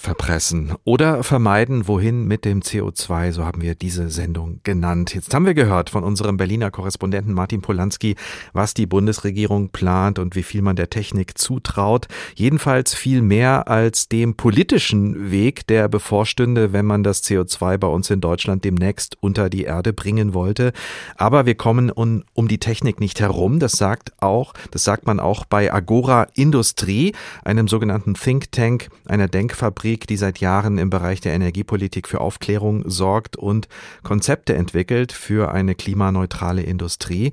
[0.00, 5.14] verpressen oder vermeiden, wohin mit dem CO2, so haben wir diese Sendung genannt.
[5.14, 8.16] Jetzt haben wir gehört von unserem Berliner Korrespondenten Martin Polanski,
[8.54, 12.06] was die Bundesregierung plant und wie viel man der Technik zutraut.
[12.34, 18.08] Jedenfalls viel mehr als dem politischen Weg, der bevorstünde, wenn man das CO2 bei uns
[18.08, 20.72] in Deutschland demnächst unter die Erde bringen wollte.
[21.16, 23.58] Aber wir kommen um, um die Technik nicht herum.
[23.58, 27.12] Das sagt auch, das sagt man auch bei Agora Industrie,
[27.44, 32.20] einem sogenannten Think Tank, einer Denkfabrik Politik, die seit Jahren im Bereich der Energiepolitik für
[32.20, 33.66] Aufklärung sorgt und
[34.04, 37.32] Konzepte entwickelt für eine klimaneutrale Industrie.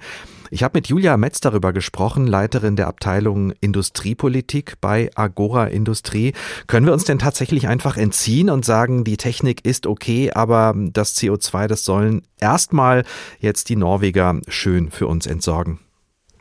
[0.50, 6.34] Ich habe mit Julia Metz darüber gesprochen, Leiterin der Abteilung Industriepolitik bei Agora Industrie.
[6.66, 11.16] Können wir uns denn tatsächlich einfach entziehen und sagen, die Technik ist okay, aber das
[11.16, 13.04] CO2, das sollen erstmal
[13.40, 15.78] jetzt die Norweger schön für uns entsorgen?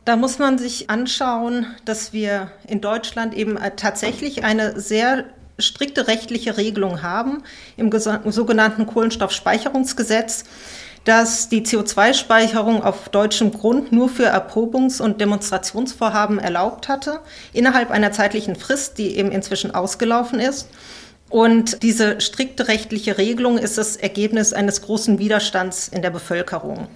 [0.03, 5.25] Da muss man sich anschauen, dass wir in Deutschland eben tatsächlich eine sehr
[5.59, 7.43] strikte rechtliche Regelung haben
[7.77, 10.43] im sogenannten Kohlenstoffspeicherungsgesetz,
[11.03, 17.21] dass die CO2-Speicherung auf deutschem Grund nur für Erprobungs- und Demonstrationsvorhaben erlaubt hatte,
[17.53, 20.67] innerhalb einer zeitlichen Frist, die eben inzwischen ausgelaufen ist.
[21.29, 26.87] Und diese strikte rechtliche Regelung ist das Ergebnis eines großen Widerstands in der Bevölkerung.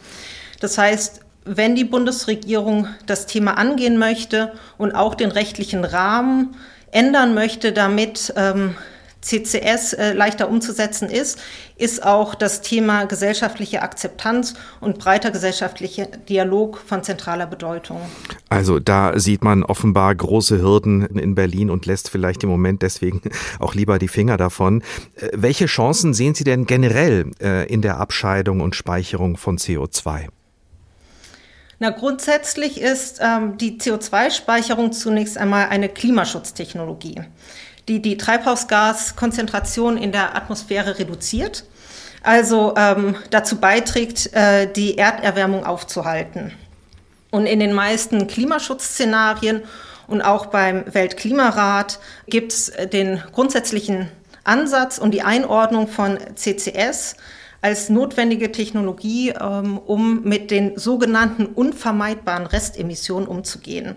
[0.59, 6.55] Das heißt, wenn die Bundesregierung das Thema angehen möchte und auch den rechtlichen Rahmen
[6.91, 8.75] ändern möchte, damit ähm,
[9.21, 11.39] CCS äh, leichter umzusetzen ist,
[11.77, 18.01] ist auch das Thema gesellschaftliche Akzeptanz und breiter gesellschaftlicher Dialog von zentraler Bedeutung.
[18.49, 23.21] Also da sieht man offenbar große Hürden in Berlin und lässt vielleicht im Moment deswegen
[23.59, 24.81] auch lieber die Finger davon.
[25.15, 30.29] Äh, welche Chancen sehen Sie denn generell äh, in der Abscheidung und Speicherung von CO2?
[31.83, 37.21] Na, grundsätzlich ist ähm, die CO2-Speicherung zunächst einmal eine Klimaschutztechnologie,
[37.87, 41.65] die die Treibhausgaskonzentration in der Atmosphäre reduziert,
[42.21, 46.53] also ähm, dazu beiträgt, äh, die Erderwärmung aufzuhalten.
[47.31, 49.63] Und in den meisten Klimaschutzszenarien
[50.05, 54.07] und auch beim Weltklimarat gibt es den grundsätzlichen
[54.43, 57.15] Ansatz und die Einordnung von CCS
[57.61, 63.95] als notwendige Technologie, ähm, um mit den sogenannten unvermeidbaren Restemissionen umzugehen.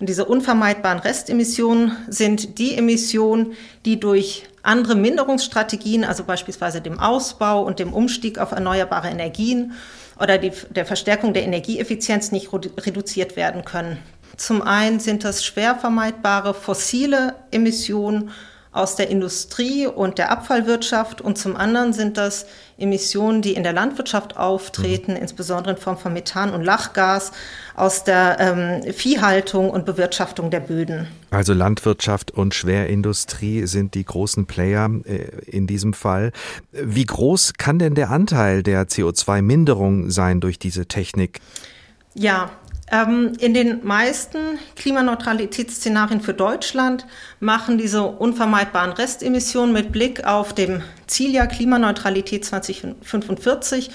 [0.00, 3.52] Und diese unvermeidbaren Restemissionen sind die Emissionen,
[3.84, 9.72] die durch andere Minderungsstrategien, also beispielsweise dem Ausbau und dem Umstieg auf erneuerbare Energien
[10.18, 13.98] oder die, der Verstärkung der Energieeffizienz nicht reduziert werden können.
[14.36, 18.30] Zum einen sind das schwer vermeidbare fossile Emissionen
[18.74, 22.44] aus der Industrie und der Abfallwirtschaft und zum anderen sind das
[22.76, 25.18] Emissionen, die in der Landwirtschaft auftreten, mhm.
[25.18, 27.30] insbesondere in Form von Methan und Lachgas
[27.76, 31.06] aus der ähm, Viehhaltung und Bewirtschaftung der Böden.
[31.30, 36.32] Also Landwirtschaft und Schwerindustrie sind die großen Player äh, in diesem Fall.
[36.72, 41.40] Wie groß kann denn der Anteil der CO2-Minderung sein durch diese Technik?
[42.14, 42.50] Ja,
[42.90, 47.06] in den meisten Klimaneutralitätsszenarien für Deutschland
[47.40, 53.90] machen diese unvermeidbaren Restemissionen mit Blick auf dem Zieljahr Klimaneutralität 2045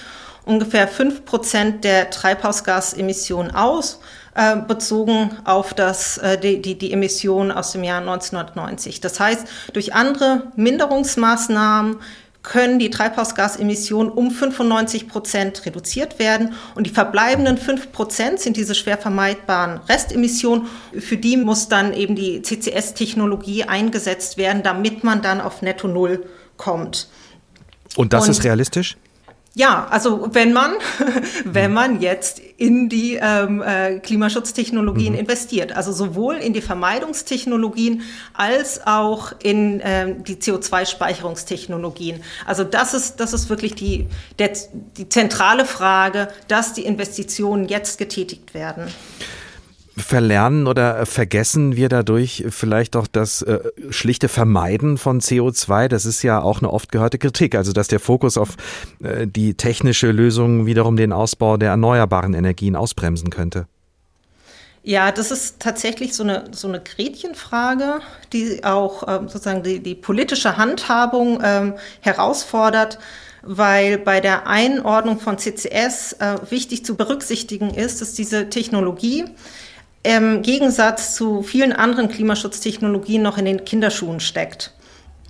[0.45, 3.99] ungefähr 5 Prozent der Treibhausgasemissionen aus,
[4.33, 8.99] äh, bezogen auf das, äh, die, die, die Emissionen aus dem Jahr 1990.
[9.01, 11.97] Das heißt, durch andere Minderungsmaßnahmen
[12.41, 16.53] können die Treibhausgasemissionen um 95 Prozent reduziert werden.
[16.75, 20.67] Und die verbleibenden 5 Prozent sind diese schwer vermeidbaren Restemissionen.
[20.97, 26.25] Für die muss dann eben die CCS-Technologie eingesetzt werden, damit man dann auf Netto Null
[26.55, 27.09] kommt.
[27.95, 28.95] Und das Und ist realistisch?
[29.59, 30.71] Ja, also wenn man,
[31.43, 35.19] wenn man jetzt in die ähm, äh, Klimaschutztechnologien mhm.
[35.19, 42.23] investiert, also sowohl in die Vermeidungstechnologien als auch in ähm, die CO2-Speicherungstechnologien.
[42.45, 44.07] Also das ist, das ist wirklich die,
[44.39, 44.53] der,
[44.95, 48.87] die zentrale Frage, dass die Investitionen jetzt getätigt werden
[50.01, 53.59] verlernen oder vergessen wir dadurch vielleicht auch das äh,
[53.89, 55.87] schlichte Vermeiden von CO2?
[55.87, 58.55] Das ist ja auch eine oft gehörte Kritik, also dass der Fokus auf
[59.03, 63.67] äh, die technische Lösung wiederum den Ausbau der erneuerbaren Energien ausbremsen könnte.
[64.83, 67.99] Ja, das ist tatsächlich so eine, so eine Gretchenfrage,
[68.31, 72.97] die auch ähm, sozusagen die, die politische Handhabung ähm, herausfordert
[73.41, 79.25] weil bei der Einordnung von CCS äh, wichtig zu berücksichtigen ist, dass diese Technologie
[80.03, 84.73] im Gegensatz zu vielen anderen Klimaschutztechnologien noch in den Kinderschuhen steckt.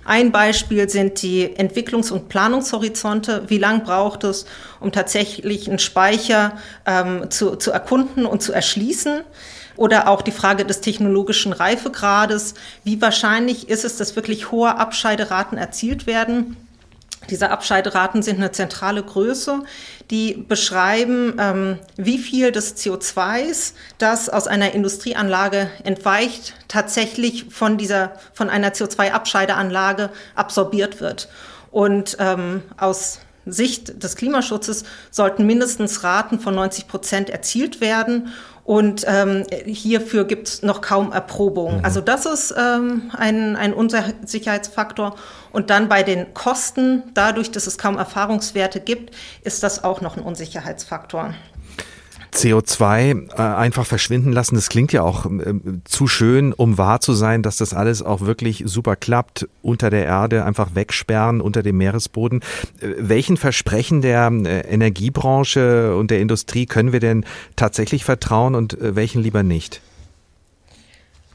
[0.04, 3.44] Ein Beispiel sind die Entwicklungs- und Planungshorizonte.
[3.48, 4.46] Wie lang braucht es,
[4.80, 6.52] um tatsächlich einen Speicher
[6.86, 9.22] ähm, zu, zu erkunden und zu erschließen?
[9.76, 12.54] Oder auch die Frage des technologischen Reifegrades.
[12.82, 16.56] Wie wahrscheinlich ist es, dass wirklich hohe Abscheideraten erzielt werden?
[17.28, 19.62] Diese Abscheideraten sind eine zentrale Größe,
[20.10, 28.12] die beschreiben, ähm, wie viel des CO2s, das aus einer Industrieanlage entweicht, tatsächlich von dieser,
[28.32, 31.28] von einer CO2-Abscheideanlage absorbiert wird.
[31.70, 38.28] Und ähm, aus Sicht des Klimaschutzes sollten mindestens Raten von 90 Prozent erzielt werden.
[38.64, 41.78] Und ähm, hierfür gibt es noch kaum Erprobung.
[41.78, 41.84] Mhm.
[41.84, 45.16] Also das ist ähm, ein, ein Unsicherheitsfaktor.
[45.50, 50.16] Und dann bei den Kosten, dadurch, dass es kaum Erfahrungswerte gibt, ist das auch noch
[50.16, 51.34] ein Unsicherheitsfaktor.
[52.34, 57.12] CO2 äh, einfach verschwinden lassen, das klingt ja auch äh, zu schön, um wahr zu
[57.12, 61.76] sein, dass das alles auch wirklich super klappt, unter der Erde einfach wegsperren, unter dem
[61.76, 62.40] Meeresboden.
[62.80, 67.24] Äh, welchen Versprechen der äh, Energiebranche und der Industrie können wir denn
[67.56, 69.80] tatsächlich vertrauen und äh, welchen lieber nicht?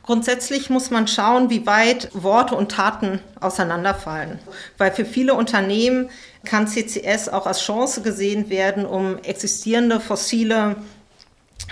[0.05, 4.37] Grundsätzlich muss man schauen, wie weit Worte und Taten auseinanderfallen.
[4.77, 6.11] Weil für viele Unternehmen
[6.45, 10.75] kann CCS auch als Chance gesehen werden, um existierende fossile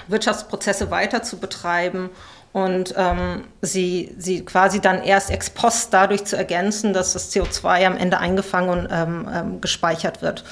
[0.07, 2.09] Wirtschaftsprozesse weiter zu betreiben
[2.53, 7.85] und ähm, sie, sie quasi dann erst ex post dadurch zu ergänzen, dass das CO2
[7.85, 10.43] am Ende eingefangen und ähm, ähm, gespeichert wird.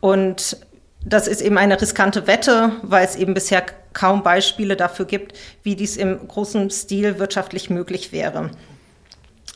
[0.00, 0.56] Und
[1.04, 5.76] das ist eben eine riskante Wette, weil es eben bisher kaum Beispiele dafür gibt, wie
[5.76, 8.50] dies im großen Stil wirtschaftlich möglich wäre.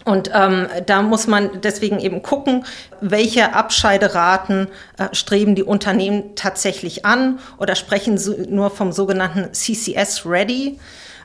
[0.04, 2.64] Und ähm, da muss man deswegen eben gucken,
[3.00, 4.68] welche Abscheideraten
[4.98, 10.78] äh, streben die Unternehmen tatsächlich an oder sprechen so, nur vom sogenannten CCS Ready.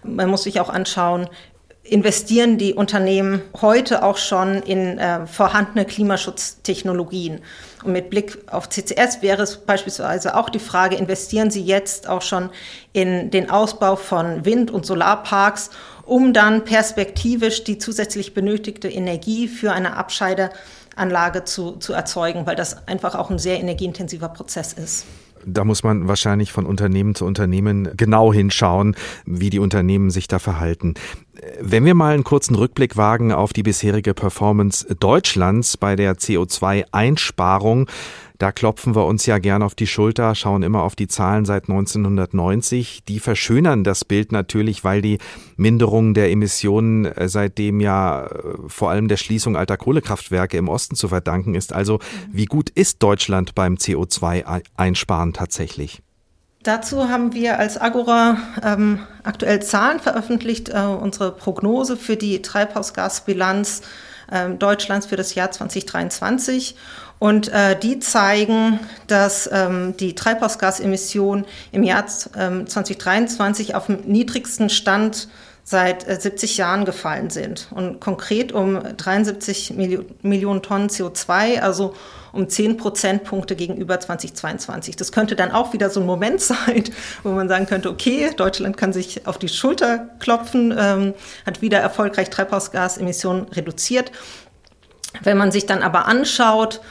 [0.04, 1.30] Man muss sich auch anschauen,
[1.84, 7.42] investieren die Unternehmen heute auch schon in äh, vorhandene Klimaschutztechnologien.
[7.84, 12.22] Und mit Blick auf CCS wäre es beispielsweise auch die Frage, investieren Sie jetzt auch
[12.22, 12.50] schon
[12.94, 15.70] in den Ausbau von Wind- und Solarparks,
[16.06, 22.88] um dann perspektivisch die zusätzlich benötigte Energie für eine Abscheideanlage zu, zu erzeugen, weil das
[22.88, 25.06] einfach auch ein sehr energieintensiver Prozess ist.
[25.46, 30.40] Da muss man wahrscheinlich von Unternehmen zu Unternehmen genau hinschauen, wie die Unternehmen sich da
[30.40, 30.96] verhalten.
[31.60, 37.88] Wenn wir mal einen kurzen Rückblick wagen auf die bisherige Performance Deutschlands bei der CO2-Einsparung,
[38.42, 41.70] da klopfen wir uns ja gern auf die Schulter, schauen immer auf die Zahlen seit
[41.70, 43.04] 1990.
[43.08, 45.20] Die verschönern das Bild natürlich, weil die
[45.58, 48.30] Minderung der Emissionen äh, seitdem ja äh,
[48.68, 51.72] vor allem der Schließung alter Kohlekraftwerke im Osten zu verdanken ist.
[51.72, 52.00] Also
[52.32, 56.02] wie gut ist Deutschland beim CO2-Einsparen tatsächlich?
[56.64, 63.84] Dazu haben wir als Agora ähm, aktuell Zahlen veröffentlicht, äh, unsere Prognose für die Treibhausgasbilanz
[64.32, 66.76] äh, Deutschlands für das Jahr 2023.
[67.22, 72.06] Und äh, die zeigen, dass ähm, die Treibhausgasemissionen im Jahr
[72.36, 75.28] ähm, 2023 auf dem niedrigsten Stand
[75.64, 77.68] seit äh, 70 Jahren gefallen sind.
[77.76, 81.94] Und konkret um 73 Milio Millionen Tonnen CO2, also
[82.32, 84.96] um 10 Prozentpunkte gegenüber 2022.
[84.96, 86.86] Das könnte dann auch wieder so ein Moment sein,
[87.22, 91.14] wo man sagen könnte, okay, Deutschland kann sich auf die Schulter klopfen, ähm,
[91.46, 94.12] hat wieder erfolgreich Treibhausgasemissionen reduziert.
[95.22, 96.82] Wenn man sich dann aber anschaut,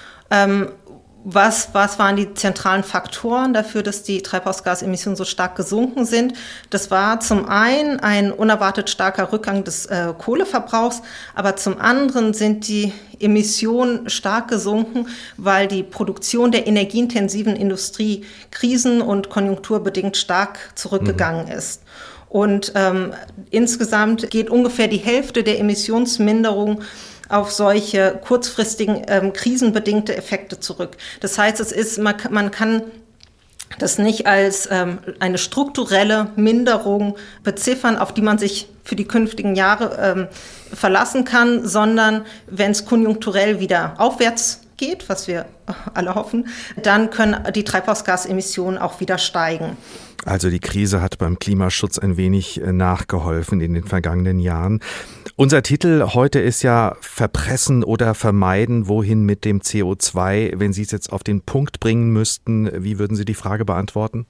[1.23, 6.33] was, was waren die zentralen Faktoren dafür, dass die Treibhausgasemissionen so stark gesunken sind?
[6.71, 11.03] Das war zum einen ein unerwartet starker Rückgang des äh, Kohleverbrauchs,
[11.35, 19.03] aber zum anderen sind die Emissionen stark gesunken, weil die Produktion der energieintensiven Industrie krisen-
[19.03, 21.53] und konjunkturbedingt stark zurückgegangen mhm.
[21.53, 21.83] ist.
[22.31, 23.13] Und ähm,
[23.51, 26.81] insgesamt geht ungefähr die Hälfte der Emissionsminderung
[27.31, 30.97] auf solche kurzfristigen ähm, krisenbedingte Effekte zurück.
[31.21, 32.83] Das heißt, es ist, man, man kann
[33.79, 39.55] das nicht als ähm, eine strukturelle Minderung beziffern, auf die man sich für die künftigen
[39.55, 40.29] Jahre ähm,
[40.75, 45.47] verlassen kann, sondern wenn es konjunkturell wieder aufwärts geht, was wir
[45.95, 46.49] alle hoffen,
[46.83, 49.77] dann können die Treibhausgasemissionen auch wieder steigen.
[50.25, 54.81] Also die Krise hat beim Klimaschutz ein wenig äh, nachgeholfen in den vergangenen Jahren.
[55.37, 60.59] Unser Titel heute ist ja Verpressen oder vermeiden, wohin mit dem CO2.
[60.59, 64.27] Wenn Sie es jetzt auf den Punkt bringen müssten, wie würden Sie die Frage beantworten?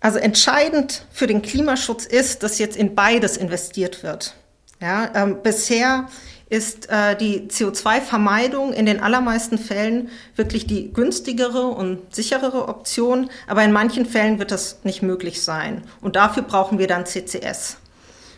[0.00, 4.36] Also entscheidend für den Klimaschutz ist, dass jetzt in beides investiert wird.
[4.80, 6.08] Ja, ähm, bisher
[6.48, 13.64] ist äh, die CO2-Vermeidung in den allermeisten Fällen wirklich die günstigere und sicherere Option, aber
[13.64, 15.82] in manchen Fällen wird das nicht möglich sein.
[16.00, 17.78] Und dafür brauchen wir dann CCS.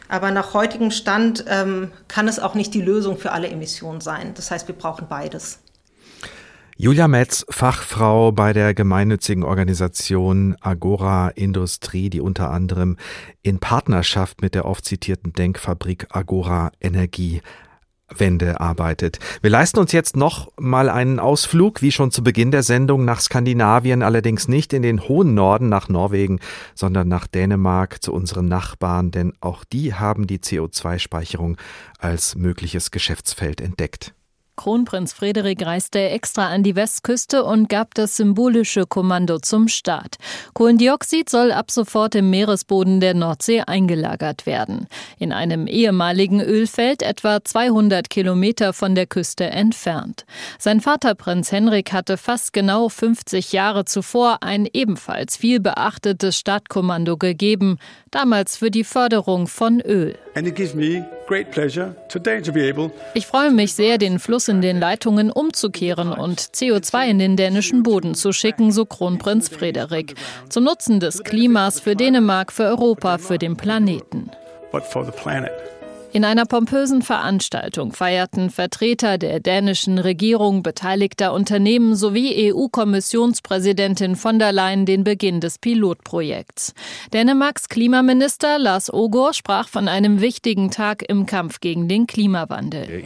[0.08, 4.32] Aber nach heutigem Stand ähm, kann es auch nicht die Lösung für alle Emissionen sein.
[4.34, 5.58] Das heißt, wir brauchen beides.
[6.80, 12.96] Julia Metz, Fachfrau bei der gemeinnützigen Organisation Agora Industrie, die unter anderem
[13.42, 17.42] in Partnerschaft mit der oft zitierten Denkfabrik Agora Energie
[18.14, 19.18] Wende arbeitet.
[19.42, 23.20] Wir leisten uns jetzt noch mal einen Ausflug, wie schon zu Beginn der Sendung, nach
[23.20, 26.40] Skandinavien, allerdings nicht in den hohen Norden nach Norwegen,
[26.74, 31.56] sondern nach Dänemark zu unseren Nachbarn, denn auch die haben die CO2-Speicherung
[31.98, 34.14] als mögliches Geschäftsfeld entdeckt.
[34.58, 40.16] Kronprinz Frederik reiste extra an die Westküste und gab das symbolische Kommando zum Start.
[40.52, 44.88] Kohlendioxid soll ab sofort im Meeresboden der Nordsee eingelagert werden.
[45.18, 50.26] In einem ehemaligen Ölfeld etwa 200 Kilometer von der Küste entfernt.
[50.58, 57.16] Sein Vater Prinz Henrik hatte fast genau 50 Jahre zuvor ein ebenfalls viel beachtetes Startkommando
[57.16, 57.78] gegeben,
[58.10, 60.18] damals für die Förderung von Öl.
[63.14, 67.82] Ich freue mich sehr, den Fluss in den Leitungen umzukehren und CO2 in den dänischen
[67.82, 70.14] Boden zu schicken, so Kronprinz Frederik.
[70.48, 74.30] Zum Nutzen des Klimas für Dänemark, für Europa, für den Planeten.
[74.72, 75.77] But for the planet.
[76.10, 84.52] In einer pompösen Veranstaltung feierten Vertreter der dänischen Regierung, beteiligter Unternehmen sowie EU-Kommissionspräsidentin von der
[84.52, 86.72] Leyen den Beginn des Pilotprojekts.
[87.12, 93.02] Dänemarks Klimaminister Lars Ogor sprach von einem wichtigen Tag im Kampf gegen den Klimawandel.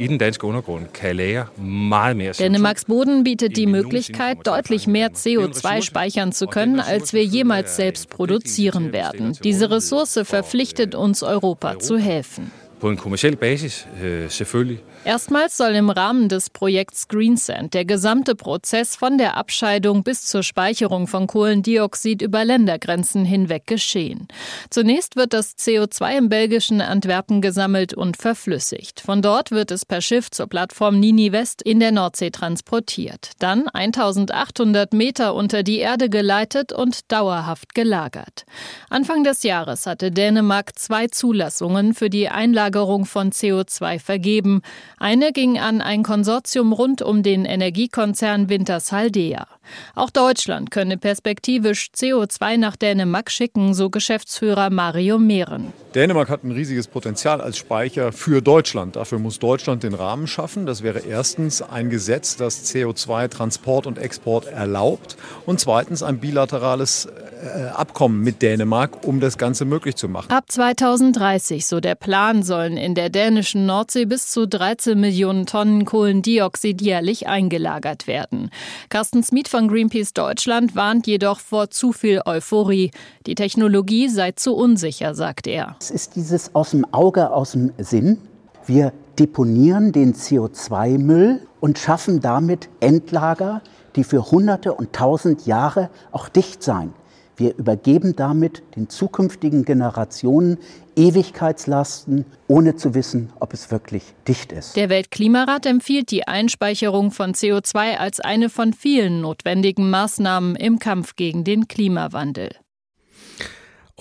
[2.39, 8.11] Dänemarks Boden bietet die Möglichkeit, deutlich mehr CO2 speichern zu können, als wir jemals selbst
[8.11, 9.37] produzieren werden.
[9.43, 12.53] Diese Ressource verpflichtet uns, Europa zu helfen
[12.83, 14.81] på en kommersiel basis, øh, selvfølgelig.
[15.05, 20.45] Erstmals soll im Rahmen des Projekts Greensand der gesamte Prozess von der Abscheidung bis zur
[20.45, 24.29] Speicherung von Kohlendioxid über Ländergrenzen hinweg geschehen.
[24.71, 29.01] Zunächst wird das CO2 im belgischen Antwerpen gesammelt und verflüssigt.
[29.01, 33.33] Von dort wird es per Schiff zur Plattform Nini West in der Nordsee transportiert.
[33.41, 38.45] Dann 1800 Meter unter die Erde geleitet und dauerhaft gelagert.
[38.89, 44.63] Anfang des Jahres hatte Dänemark zwei Zulassungen für die Einlagerung von CO2 vergeben.
[45.03, 49.49] Eine ging an ein Konsortium rund um den Energiekonzern Wintershaldea.
[49.97, 55.73] Auch Deutschland könne perspektivisch CO2 nach Dänemark schicken, so Geschäftsführer Mario Mehren.
[55.95, 58.97] Dänemark hat ein riesiges Potenzial als Speicher für Deutschland.
[58.97, 60.65] Dafür muss Deutschland den Rahmen schaffen.
[60.65, 67.09] Das wäre erstens ein Gesetz, das CO2-Transport und Export erlaubt und zweitens ein bilaterales
[67.43, 70.31] äh, Abkommen mit Dänemark, um das Ganze möglich zu machen.
[70.31, 75.85] Ab 2030, so der Plan, sollen in der dänischen Nordsee bis zu 13 Millionen Tonnen
[75.85, 78.51] Kohlendioxid jährlich eingelagert werden.
[78.89, 82.93] Carsten Smith von Greenpeace Deutschland warnt jedoch vor zu viel Euphorie.
[83.27, 85.77] Die Technologie sei zu unsicher, sagt er.
[85.83, 88.19] Es ist dieses aus dem Auge, aus dem Sinn.
[88.67, 93.63] Wir deponieren den CO2-Müll und schaffen damit Endlager,
[93.97, 96.93] die für Hunderte und Tausend Jahre auch dicht sein.
[97.37, 100.59] Wir übergeben damit den zukünftigen Generationen
[100.95, 104.77] Ewigkeitslasten, ohne zu wissen, ob es wirklich dicht ist.
[104.77, 111.17] Der Weltklimarat empfiehlt die Einspeicherung von CO2 als eine von vielen notwendigen Maßnahmen im Kampf
[111.17, 112.51] gegen den Klimawandel.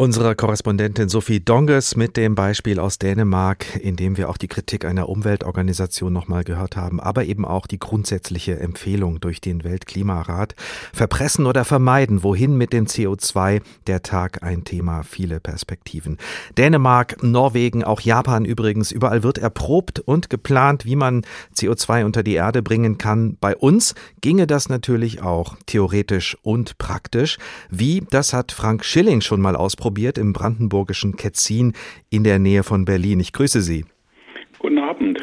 [0.02, 4.84] Unsere Korrespondentin Sophie Donges mit dem Beispiel aus Dänemark, in dem wir auch die Kritik
[4.84, 10.56] einer Umweltorganisation nochmal gehört haben, aber eben auch die grundsätzliche Empfehlung durch den Weltklimarat.
[10.92, 13.62] Verpressen oder vermeiden, wohin mit dem CO2?
[13.86, 16.18] Der Tag ein Thema, viele Perspektiven.
[16.58, 21.22] Dänemark, Norwegen, auch Japan übrigens, überall wird erprobt und geplant, wie man
[21.56, 23.38] CO2 unter die Erde bringen kann.
[23.40, 27.38] Bei uns ginge das natürlich auch, theoretisch und praktisch.
[27.70, 31.74] Wie, das hat Frank Schilling schon mal ausprobiert ausprobiert im brandenburgischen Ketzin
[32.10, 33.20] in der Nähe von Berlin.
[33.20, 33.84] Ich grüße Sie.
[34.58, 35.22] Guten Abend.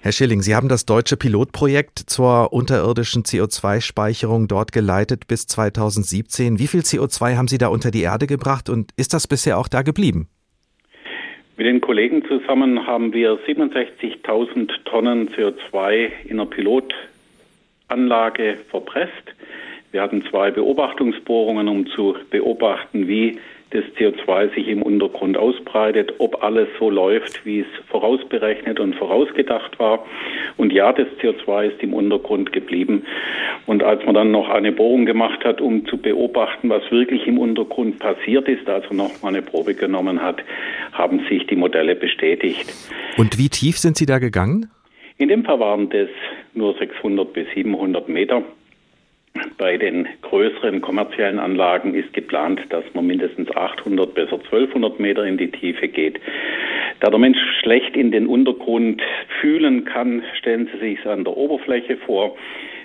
[0.00, 6.58] Herr Schilling, Sie haben das deutsche Pilotprojekt zur unterirdischen CO2-Speicherung dort geleitet bis 2017.
[6.58, 9.68] Wie viel CO2 haben Sie da unter die Erde gebracht und ist das bisher auch
[9.68, 10.26] da geblieben?
[11.56, 19.34] Mit den Kollegen zusammen haben wir 67.000 Tonnen CO2 in einer Pilotanlage verpresst.
[19.90, 23.38] Wir hatten zwei Beobachtungsbohrungen, um zu beobachten, wie
[23.70, 29.78] das CO2 sich im Untergrund ausbreitet, ob alles so läuft, wie es vorausberechnet und vorausgedacht
[29.78, 30.06] war.
[30.56, 33.04] Und ja, das CO2 ist im Untergrund geblieben.
[33.66, 37.38] Und als man dann noch eine Bohrung gemacht hat, um zu beobachten, was wirklich im
[37.38, 40.42] Untergrund passiert ist, also nochmal eine Probe genommen hat,
[40.92, 42.72] haben sich die Modelle bestätigt.
[43.18, 44.70] Und wie tief sind Sie da gegangen?
[45.18, 46.08] In dem Fall waren das
[46.54, 48.42] nur 600 bis 700 Meter.
[49.56, 55.36] Bei den größeren kommerziellen Anlagen ist geplant, dass man mindestens 800, besser 1200 Meter in
[55.36, 56.20] die Tiefe geht.
[57.00, 59.02] Da der Mensch schlecht in den Untergrund
[59.40, 62.36] fühlen kann, stellen Sie sich es an der Oberfläche vor.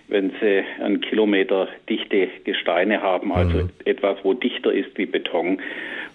[0.07, 3.69] Wenn Sie einen Kilometer dichte Gesteine haben, also mhm.
[3.85, 5.59] etwas, wo dichter ist wie Beton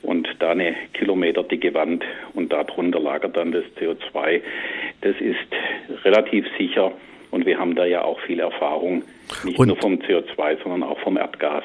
[0.02, 2.04] und da eine kilometerdicke Wand
[2.34, 4.40] und darunter lagert dann das CO2,
[5.00, 6.92] das ist relativ sicher
[7.30, 9.02] und wir haben da ja auch viel Erfahrung,
[9.44, 11.64] nicht und nur vom CO2, sondern auch vom Erdgas.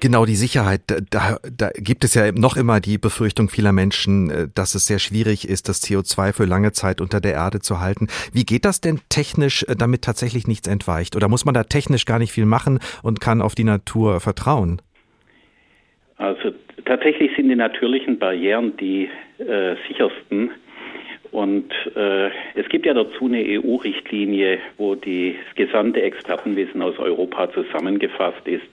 [0.00, 0.82] Genau, die Sicherheit.
[1.10, 4.98] Da, da gibt es ja noch immer die Befürchtung vieler Menschen, äh, dass es sehr
[4.98, 8.08] schwierig ist, das CO2 für lange Zeit unter der Erde zu halten.
[8.32, 11.16] Wie geht das denn technisch, äh, damit tatsächlich nichts entweicht?
[11.16, 14.80] Oder muss man da technisch gar nicht viel machen und kann auf die Natur vertrauen?
[16.16, 16.52] Also
[16.84, 19.08] tatsächlich sind die natürlichen Barrieren die
[19.38, 20.50] äh, sichersten.
[21.32, 28.46] Und äh, es gibt ja dazu eine EU-Richtlinie, wo das gesamte Expertenwissen aus Europa zusammengefasst
[28.48, 28.66] ist.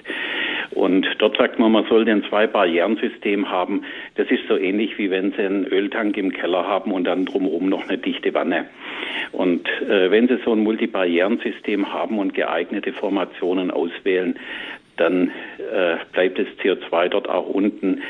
[0.71, 3.83] Und dort sagt man, man soll ein Zwei-Barrieren-System haben.
[4.15, 7.69] Das ist so ähnlich wie wenn Sie einen Öltank im Keller haben und dann drumherum
[7.69, 8.65] noch eine dichte Wanne.
[9.31, 14.35] Und äh, wenn Sie so ein Multibarrierensystem haben und geeignete Formationen auswählen,
[14.97, 18.01] dann äh, bleibt das CO2 dort auch unten.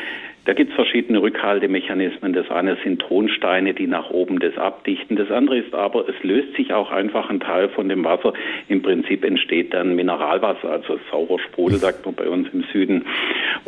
[0.47, 2.31] Da gibt es verschiedene Rückhaltemechanismen.
[2.31, 5.17] Das eine sind Tonsteine, die nach oben das abdichten.
[5.17, 8.31] Das andere ist aber, es löst sich auch einfach ein Teil von dem Wasser.
[8.69, 13.05] Im Prinzip entsteht dann Mineralwasser, also saurer Sprudel, sagt man bei uns im Süden.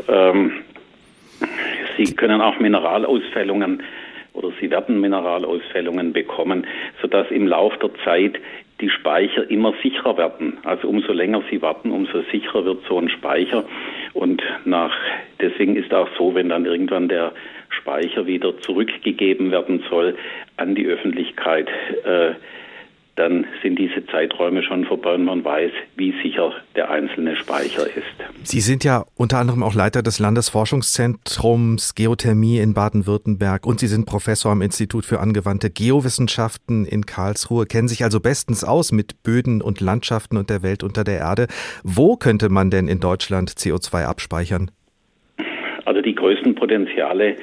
[0.08, 0.54] Ähm,
[1.98, 3.84] Sie können auch Mineralausfällungen
[4.32, 6.66] oder sie werden Mineralausfällungen bekommen,
[7.02, 8.40] sodass im Lauf der Zeit
[8.82, 10.58] die Speicher immer sicherer werden.
[10.64, 13.66] Also umso länger sie warten, umso sicherer wird so ein Speicher.
[14.14, 14.96] Und nach,
[15.40, 17.34] deswegen ist auch so, wenn dann irgendwann der
[17.70, 20.18] Speicher wieder zurückgegeben werden soll
[20.58, 21.68] an die Öffentlichkeit,
[22.04, 22.32] äh,
[23.20, 28.06] dann sind diese Zeiträume schon vorbei und man weiß, wie sicher der einzelne Speicher ist.
[28.44, 34.06] Sie sind ja unter anderem auch Leiter des Landesforschungszentrums Geothermie in Baden-Württemberg und Sie sind
[34.06, 39.62] Professor am Institut für angewandte Geowissenschaften in Karlsruhe, kennen sich also bestens aus mit Böden
[39.62, 41.48] und Landschaften und der Welt unter der Erde.
[41.84, 44.72] Wo könnte man denn in Deutschland CO2 abspeichern?
[45.84, 47.36] Also die größten Potenziale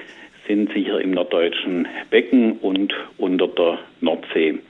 [0.46, 4.60] sind sicher im norddeutschen Becken und unter der Nordsee.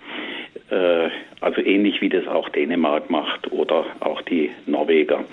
[0.71, 1.09] Äh,
[1.41, 5.25] also ähnlich wie das auch Dänemark macht oder auch die Norweger.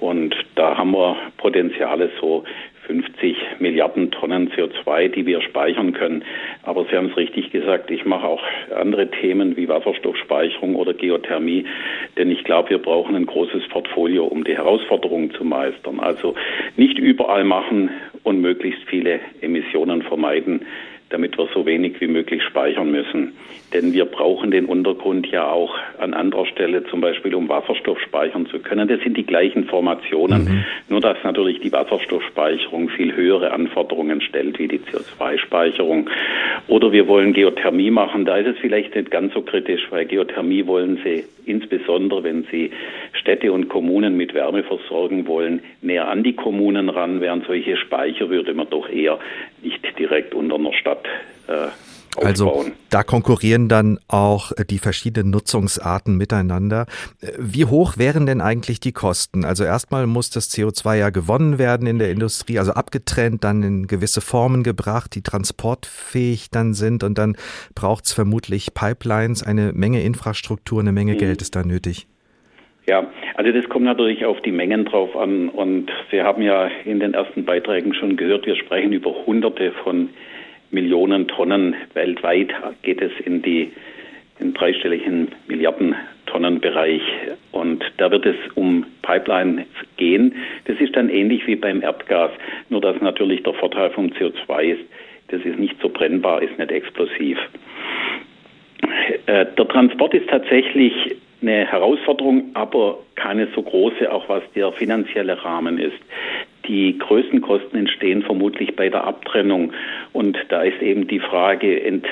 [0.00, 2.44] Und da haben wir Potenziale so
[2.86, 6.24] 50 Milliarden Tonnen CO2, die wir speichern können.
[6.62, 8.42] Aber Sie haben es richtig gesagt, ich mache auch
[8.76, 11.64] andere Themen wie Wasserstoffspeicherung oder Geothermie,
[12.16, 16.00] denn ich glaube, wir brauchen ein großes Portfolio, um die Herausforderungen zu meistern.
[16.00, 16.34] Also
[16.76, 17.90] nicht überall machen
[18.22, 20.66] und möglichst viele Emissionen vermeiden
[21.10, 23.32] damit wir so wenig wie möglich speichern müssen.
[23.72, 28.46] Denn wir brauchen den Untergrund ja auch an anderer Stelle, zum Beispiel um Wasserstoff speichern
[28.46, 28.88] zu können.
[28.88, 30.64] Das sind die gleichen Formationen, mhm.
[30.88, 36.08] nur dass natürlich die Wasserstoffspeicherung viel höhere Anforderungen stellt wie die CO2-Speicherung.
[36.68, 40.66] Oder wir wollen Geothermie machen, da ist es vielleicht nicht ganz so kritisch, weil Geothermie
[40.66, 42.70] wollen Sie insbesondere, wenn Sie
[43.12, 48.28] Städte und Kommunen mit Wärme versorgen wollen, näher an die Kommunen ran, während solche Speicher
[48.30, 49.18] würde man doch eher
[49.62, 50.95] nicht direkt unter einer Stadt
[51.48, 51.68] äh,
[52.24, 56.86] Also da konkurrieren dann auch die verschiedenen Nutzungsarten miteinander.
[57.38, 59.44] Wie hoch wären denn eigentlich die Kosten?
[59.44, 63.86] Also erstmal muss das CO2 ja gewonnen werden in der Industrie, also abgetrennt, dann in
[63.86, 67.36] gewisse Formen gebracht, die transportfähig dann sind und dann
[67.74, 71.18] braucht es vermutlich Pipelines, eine Menge Infrastruktur, eine Menge mhm.
[71.18, 72.06] Geld ist da nötig.
[72.86, 75.48] Ja, also das kommt natürlich auf die Mengen drauf an.
[75.48, 80.10] Und Sie haben ja in den ersten Beiträgen schon gehört, wir sprechen über Hunderte von
[80.70, 81.74] Millionen Tonnen.
[81.94, 82.52] Weltweit
[82.82, 83.72] geht es in die
[84.38, 87.02] in dreistelligen Milliardentonnenbereich.
[87.52, 90.34] Und da wird es um Pipelines gehen.
[90.66, 92.30] Das ist dann ähnlich wie beim Erdgas,
[92.68, 94.84] nur dass natürlich der Vorteil vom CO2 ist,
[95.28, 97.38] das ist nicht so brennbar, ist nicht explosiv.
[99.26, 100.92] Äh, der Transport ist tatsächlich
[101.42, 105.98] eine Herausforderung, aber keine so große, auch was der finanzielle Rahmen ist.
[106.68, 109.72] Die größten Kosten entstehen vermutlich bei der Abtrennung.
[110.12, 112.06] Und da ist eben die Frage, ent,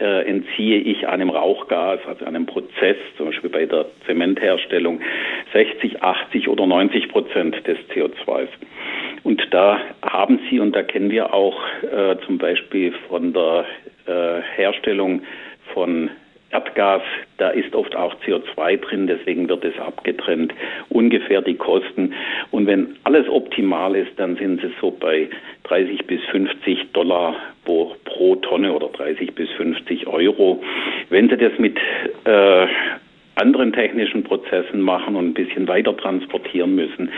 [0.00, 5.00] äh, entziehe ich einem Rauchgas, also einem Prozess, zum Beispiel bei der Zementherstellung,
[5.52, 8.48] 60, 80 oder 90 Prozent des CO2s.
[9.22, 13.66] Und da haben Sie, und da kennen wir auch äh, zum Beispiel von der
[14.06, 15.22] äh, Herstellung
[15.74, 16.10] von
[16.60, 17.02] Erdgas,
[17.38, 20.52] da ist oft auch CO2 drin, deswegen wird es abgetrennt.
[20.90, 22.12] Ungefähr die Kosten.
[22.50, 25.28] Und wenn alles optimal ist, dann sind sie so bei
[25.64, 27.34] 30 bis 50 Dollar
[27.64, 30.62] pro, pro Tonne oder 30 bis 50 Euro.
[31.08, 31.78] Wenn Sie das mit
[32.24, 32.66] äh,
[33.40, 37.10] anderen technischen Prozessen machen und ein bisschen weiter transportieren müssen,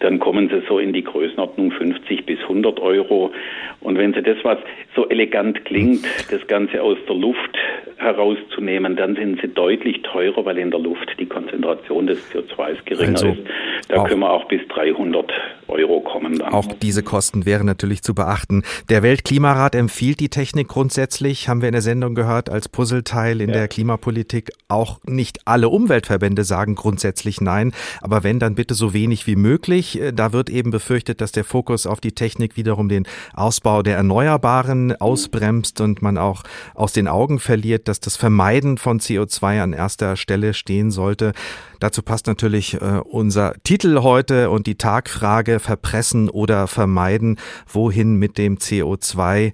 [0.00, 3.32] dann kommen sie so in die Größenordnung 50 bis 100 Euro.
[3.80, 4.58] Und wenn sie das, was
[4.94, 7.56] so elegant klingt, das Ganze aus der Luft
[7.98, 13.12] herauszunehmen, dann sind sie deutlich teurer, weil in der Luft die Konzentration des CO2 geringer
[13.12, 13.42] also ist.
[13.88, 15.32] Da können wir auch bis 300
[15.68, 16.38] Euro kommen.
[16.38, 16.52] Dann.
[16.52, 18.62] Auch diese Kosten wären natürlich zu beachten.
[18.88, 23.50] Der Weltklimarat empfiehlt die Technik grundsätzlich, haben wir in der Sendung gehört, als Puzzleteil in
[23.50, 23.56] ja.
[23.56, 24.52] der Klimapolitik.
[24.68, 30.00] Auch nicht alle Umweltverbände sagen grundsätzlich nein, aber wenn, dann bitte so wenig wie möglich.
[30.14, 34.96] Da wird eben befürchtet, dass der Fokus auf die Technik wiederum den Ausbau der Erneuerbaren
[34.96, 36.42] ausbremst und man auch
[36.74, 41.32] aus den Augen verliert, dass das Vermeiden von CO2 an erster Stelle stehen sollte.
[41.80, 47.38] Dazu passt natürlich äh, unser Titel heute und die Tagfrage verpressen oder vermeiden.
[47.66, 49.52] Wohin mit dem CO2?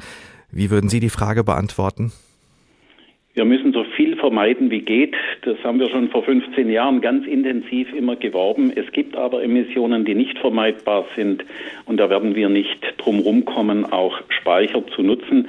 [0.51, 2.12] Wie würden Sie die Frage beantworten?
[3.35, 5.14] Wir müssen so viel vermeiden wie geht.
[5.47, 8.70] Das haben wir schon vor 15 Jahren ganz intensiv immer geworben.
[8.75, 11.43] Es gibt aber Emissionen, die nicht vermeidbar sind
[11.87, 15.49] und da werden wir nicht drum rumkommen, auch Speicher zu nutzen.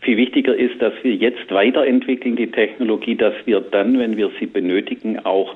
[0.00, 4.46] Viel wichtiger ist, dass wir jetzt weiterentwickeln die Technologie, dass wir dann, wenn wir sie
[4.46, 5.54] benötigen, auch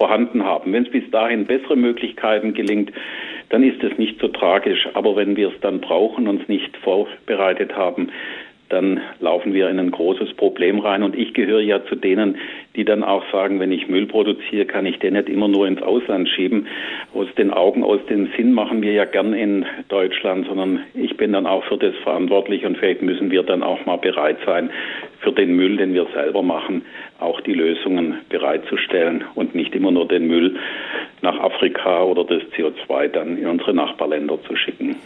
[0.00, 0.72] vorhanden haben.
[0.72, 2.90] Wenn es bis dahin bessere Möglichkeiten gelingt,
[3.50, 4.88] dann ist es nicht so tragisch.
[4.94, 8.08] Aber wenn wir es dann brauchen und es nicht vorbereitet haben,
[8.70, 11.02] dann laufen wir in ein großes Problem rein.
[11.02, 12.38] Und ich gehöre ja zu denen,
[12.76, 15.82] die dann auch sagen, wenn ich Müll produziere, kann ich den nicht immer nur ins
[15.82, 16.66] Ausland schieben.
[17.12, 21.32] Aus den Augen, aus den Sinn machen wir ja gern in Deutschland, sondern ich bin
[21.32, 24.70] dann auch für das verantwortlich und vielleicht müssen wir dann auch mal bereit sein,
[25.20, 26.82] für den Müll, den wir selber machen,
[27.18, 30.56] auch die Lösungen bereitzustellen und nicht immer nur den Müll
[31.22, 34.96] nach Afrika oder das CO2 dann in unsere Nachbarländer zu schicken.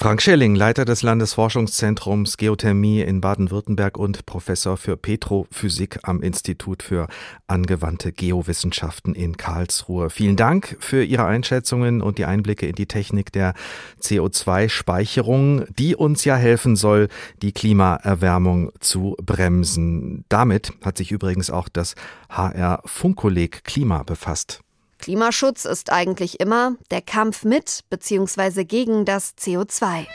[0.00, 7.08] Frank Schelling, Leiter des Landesforschungszentrums Geothermie in Baden-Württemberg und Professor für Petrophysik am Institut für
[7.48, 10.08] angewandte Geowissenschaften in Karlsruhe.
[10.08, 13.54] Vielen Dank für Ihre Einschätzungen und die Einblicke in die Technik der
[14.00, 17.08] CO2-Speicherung, die uns ja helfen soll,
[17.42, 20.24] die Klimaerwärmung zu bremsen.
[20.28, 21.96] Damit hat sich übrigens auch das
[22.30, 24.60] HR Funkkolleg Klima befasst.
[24.98, 28.64] Klimaschutz ist eigentlich immer der Kampf mit bzw.
[28.64, 30.06] gegen das CO2.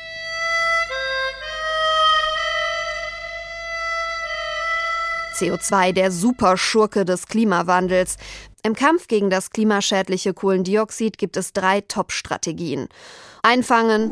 [5.35, 8.17] CO2, der Superschurke des Klimawandels.
[8.61, 12.87] Im Kampf gegen das klimaschädliche Kohlendioxid gibt es drei Top-Strategien.
[13.41, 14.11] Einfangen,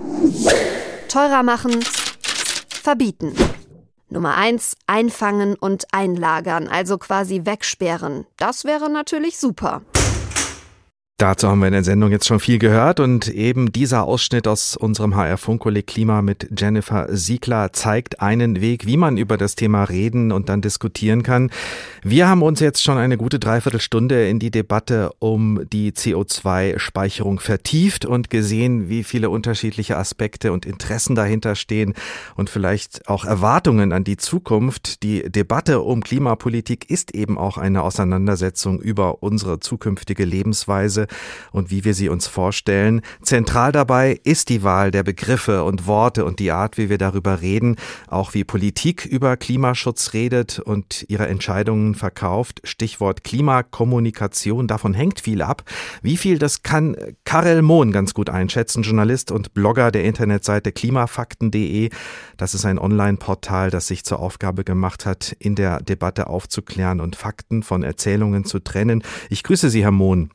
[1.08, 1.80] teurer machen,
[2.70, 3.34] verbieten.
[4.10, 8.26] Nummer eins: Einfangen und einlagern, also quasi wegsperren.
[8.38, 9.82] Das wäre natürlich super.
[11.22, 14.76] Dazu haben wir in der Sendung jetzt schon viel gehört und eben dieser Ausschnitt aus
[14.76, 19.84] unserem HR Funkkolleg Klima mit Jennifer Siegler zeigt einen Weg, wie man über das Thema
[19.84, 21.52] reden und dann diskutieren kann.
[22.02, 28.04] Wir haben uns jetzt schon eine gute Dreiviertelstunde in die Debatte um die CO2-Speicherung vertieft
[28.04, 31.94] und gesehen, wie viele unterschiedliche Aspekte und Interessen dahinter stehen
[32.36, 35.04] und vielleicht auch Erwartungen an die Zukunft.
[35.04, 41.06] Die Debatte um Klimapolitik ist eben auch eine Auseinandersetzung über unsere zukünftige Lebensweise
[41.52, 43.02] und wie wir sie uns vorstellen.
[43.22, 47.42] Zentral dabei ist die Wahl der Begriffe und Worte und die Art, wie wir darüber
[47.42, 47.76] reden,
[48.08, 52.62] auch wie Politik über Klimaschutz redet und ihre Entscheidungen verkauft.
[52.64, 55.64] Stichwort Klimakommunikation, davon hängt viel ab.
[56.02, 56.96] Wie viel, das kann
[57.26, 61.90] Karel Mohn ganz gut einschätzen, Journalist und Blogger der Internetseite klimafakten.de.
[62.38, 67.16] Das ist ein Online-Portal, das sich zur Aufgabe gemacht hat, in der Debatte aufzuklären und
[67.16, 69.04] Fakten von Erzählungen zu trennen.
[69.30, 70.32] Ich grüße Sie, Herr Mohn.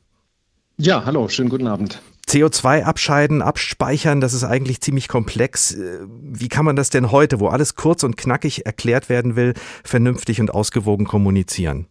[0.79, 1.99] Ja, hallo, schönen guten Abend.
[2.27, 5.75] CO2 abscheiden, abspeichern, das ist eigentlich ziemlich komplex.
[6.05, 10.39] Wie kann man das denn heute, wo alles kurz und knackig erklärt werden will, vernünftig
[10.39, 11.87] und ausgewogen kommunizieren?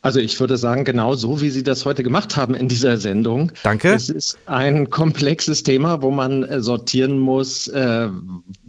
[0.00, 3.52] Also ich würde sagen, genau so, wie Sie das heute gemacht haben in dieser Sendung.
[3.62, 3.92] Danke.
[3.92, 8.08] Es ist ein komplexes Thema, wo man äh, sortieren muss, äh,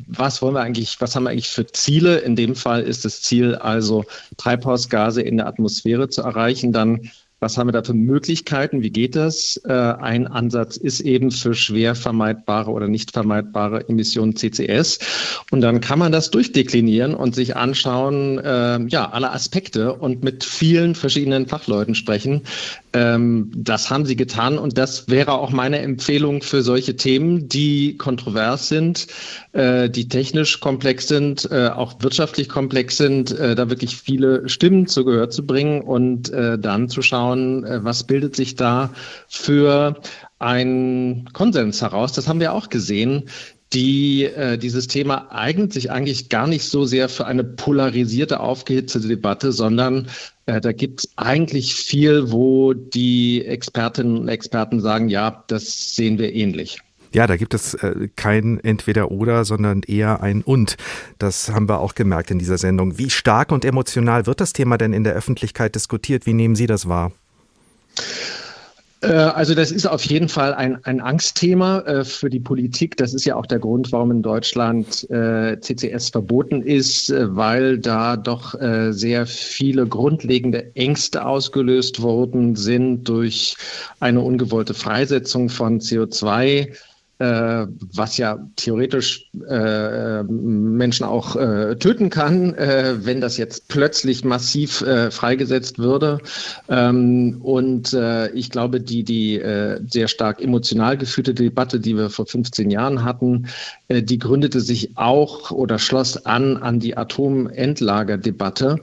[0.05, 2.19] was wollen wir eigentlich, was haben wir eigentlich für Ziele?
[2.19, 4.05] In dem Fall ist das Ziel also,
[4.37, 6.71] Treibhausgase in der Atmosphäre zu erreichen.
[6.71, 7.09] Dann
[7.43, 8.81] was haben wir da für Möglichkeiten?
[8.81, 9.57] Wie geht das?
[9.65, 14.99] Äh, ein Ansatz ist eben für schwer vermeidbare oder nicht vermeidbare Emissionen CCS.
[15.51, 20.45] Und dann kann man das durchdeklinieren und sich anschauen, äh, ja, alle Aspekte und mit
[20.45, 22.43] vielen verschiedenen Fachleuten sprechen.
[22.93, 27.97] Ähm, das haben sie getan und das wäre auch meine Empfehlung für solche Themen, die
[27.97, 29.07] kontrovers sind,
[29.53, 34.85] äh, die technisch komplex sind, äh, auch wirtschaftlich komplex sind, äh, da wirklich viele Stimmen
[34.85, 38.91] zu Gehör zu bringen und äh, dann zu schauen, äh, was bildet sich da
[39.27, 39.95] für
[40.43, 42.13] ein Konsens heraus.
[42.13, 43.29] Das haben wir auch gesehen
[43.73, 48.99] die äh, dieses Thema eignet sich eigentlich gar nicht so sehr für eine polarisierte, aufgehitzte
[49.01, 50.07] Debatte, sondern
[50.45, 56.19] äh, da gibt es eigentlich viel, wo die Expertinnen und Experten sagen, ja, das sehen
[56.19, 56.79] wir ähnlich.
[57.13, 60.77] Ja, da gibt es äh, kein Entweder-Oder, sondern eher ein Und.
[61.19, 62.97] Das haben wir auch gemerkt in dieser Sendung.
[62.97, 66.25] Wie stark und emotional wird das Thema denn in der Öffentlichkeit diskutiert?
[66.25, 67.11] Wie nehmen Sie das wahr?
[69.03, 72.97] Äh, also das ist auf jeden Fall ein, ein Angstthema äh, für die Politik.
[72.97, 78.17] Das ist ja auch der Grund, warum in Deutschland äh, CCS verboten ist, weil da
[78.17, 78.53] doch
[78.91, 83.55] sehr viele grundlegende Ängste ausgelöst worden sind durch
[83.99, 86.69] eine ungewollte Freisetzung von CO2
[87.19, 94.23] äh, was ja theoretisch äh, Menschen auch äh, töten kann, äh, wenn das jetzt plötzlich
[94.23, 96.19] massiv äh, freigesetzt würde.
[96.69, 99.41] Ähm, und äh, ich glaube, die, die
[99.89, 103.47] sehr stark emotional geführte Debatte, die wir vor 15 Jahren hatten,
[103.89, 108.81] die gründete sich auch oder schloss an an die Atomendlagerdebatte.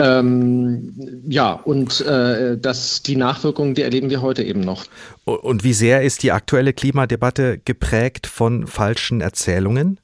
[0.00, 4.84] Ähm, ja, und äh, das, die Nachwirkungen, die erleben wir heute eben noch.
[5.24, 9.98] Und wie sehr ist die aktuelle Klimadebatte geprägt von falschen Erzählungen?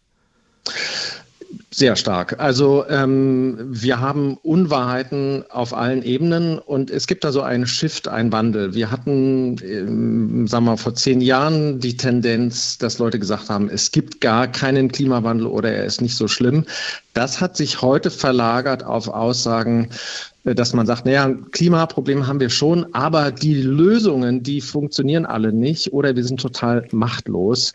[1.71, 2.39] Sehr stark.
[2.39, 8.09] Also ähm, wir haben Unwahrheiten auf allen Ebenen und es gibt da so einen Shift,
[8.09, 8.75] einen Wandel.
[8.75, 13.69] Wir hatten, ähm, sagen wir mal, vor zehn Jahren die Tendenz, dass Leute gesagt haben,
[13.69, 16.65] es gibt gar keinen Klimawandel oder er ist nicht so schlimm.
[17.13, 19.91] Das hat sich heute verlagert auf Aussagen,
[20.45, 25.93] dass man sagt, naja, Klimaprobleme haben wir schon, aber die Lösungen, die funktionieren alle nicht
[25.93, 27.73] oder wir sind total machtlos.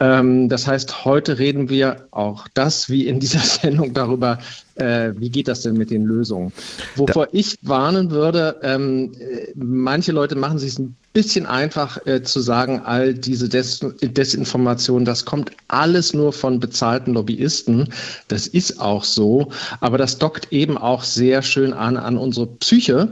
[0.00, 4.38] Ähm, das heißt, heute reden wir auch das, wie in dieser Sendung, darüber,
[4.80, 6.52] äh, wie geht das denn mit den Lösungen.
[6.96, 12.22] Wovor da ich warnen würde, ähm, äh, manche Leute machen sich ein bisschen einfach äh,
[12.22, 17.88] zu sagen, all diese Des Desinformation, das kommt alles nur von bezahlten Lobbyisten.
[18.28, 19.50] Das ist auch so,
[19.80, 23.10] aber das dockt eben auch sehr schön an an unsere Psyche,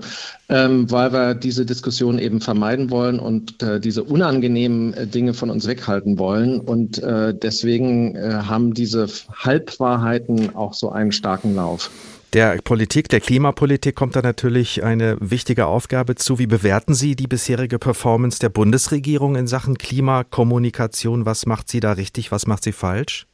[0.48, 5.50] ähm, weil wir diese Diskussion eben vermeiden wollen und äh, diese unangenehmen äh, Dinge von
[5.50, 6.60] uns weghalten wollen.
[6.60, 11.90] Und äh, deswegen haben diese Halbwahrheiten auch so einen starken Lauf.
[12.32, 16.38] Der Politik, der Klimapolitik kommt da natürlich eine wichtige Aufgabe zu.
[16.38, 21.24] Wie bewerten Sie die bisherige Performance der Bundesregierung in Sachen Klimakommunikation?
[21.24, 23.26] Was macht sie da richtig, was macht sie falsch?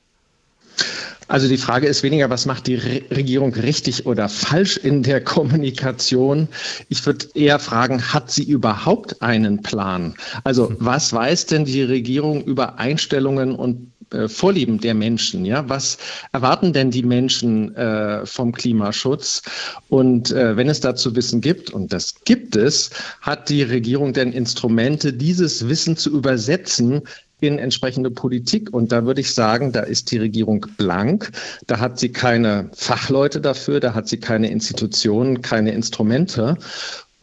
[1.29, 5.23] Also die Frage ist weniger, was macht die Re Regierung richtig oder falsch in der
[5.23, 6.49] Kommunikation?
[6.89, 10.15] Ich würde eher fragen, hat sie überhaupt einen Plan?
[10.45, 15.45] Also was weiß denn die Regierung über Einstellungen und äh, Vorlieben der Menschen.
[15.45, 15.99] Ja, was
[16.33, 19.43] erwarten denn die Menschen äh, vom Klimaschutz?
[19.89, 24.33] Und äh, wenn es dazu Wissen gibt, und das gibt es, hat die Regierung denn
[24.33, 27.03] Instrumente, dieses Wissen zu übersetzen
[27.41, 28.73] in entsprechende Politik.
[28.73, 31.31] Und da würde ich sagen, da ist die Regierung blank.
[31.67, 36.57] Da hat sie keine Fachleute dafür, da hat sie keine Institutionen, keine Instrumente.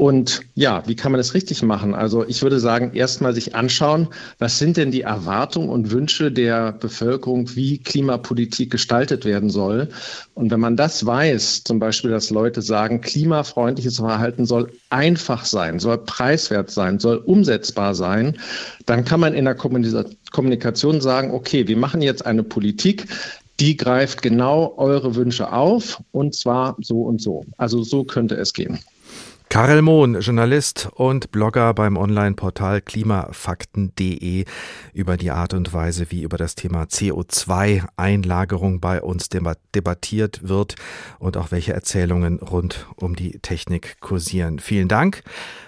[0.02, 1.94] Und ja, wie kann man das richtig machen?
[1.94, 4.08] Also ich würde sagen, erstmal sich anschauen,
[4.40, 9.90] was sind denn die Erwartungen und Wünsche der Bevölkerung, wie Klimapolitik gestaltet werden soll.
[10.34, 15.78] Und wenn man das weiß, zum Beispiel, dass Leute sagen, klimafreundliches Verhalten soll einfach sein,
[15.78, 18.40] soll preiswert sein, soll umsetzbar sein,
[18.88, 23.06] dann kann man in der Kommunikation sagen, okay, wir machen jetzt eine Politik,
[23.60, 27.46] die greift genau eure Wünsche auf und zwar so und so.
[27.58, 28.80] Also so könnte es gehen.
[29.52, 34.46] Karel Mohn, Journalist und Blogger beim Online-Portal klimafakten.de
[34.94, 40.76] über die Art und Weise, wie über das Thema CO2-Einlagerung bei uns debattiert wird
[41.20, 44.60] und auch welche Erzählungen rund um die Technik kursieren.
[44.60, 45.22] Vielen Dank.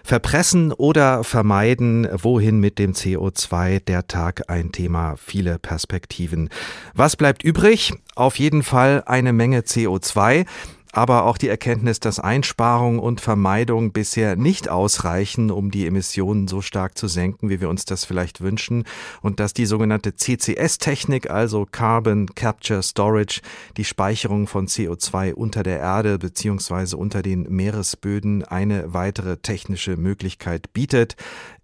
[0.05, 3.81] Verpressen oder vermeiden, wohin mit dem CO2?
[3.81, 6.47] Der Tag ein Thema, viele Perspektiven.
[6.93, 7.93] Was bleibt übrig?
[8.15, 10.45] Auf jeden Fall eine Menge CO2
[10.93, 16.61] aber auch die Erkenntnis, dass Einsparung und Vermeidung bisher nicht ausreichen, um die Emissionen so
[16.61, 18.85] stark zu senken, wie wir uns das vielleicht wünschen,
[19.21, 23.41] und dass die sogenannte CCS-Technik, also Carbon Capture Storage,
[23.75, 30.73] die Speicherung von CO2 unter der Erde beziehungsweise unter den Meeresböden eine weitere technische Möglichkeit
[30.73, 31.15] bietet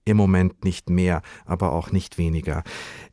[0.05, 2.63] im Moment nicht mehr, aber auch nicht weniger.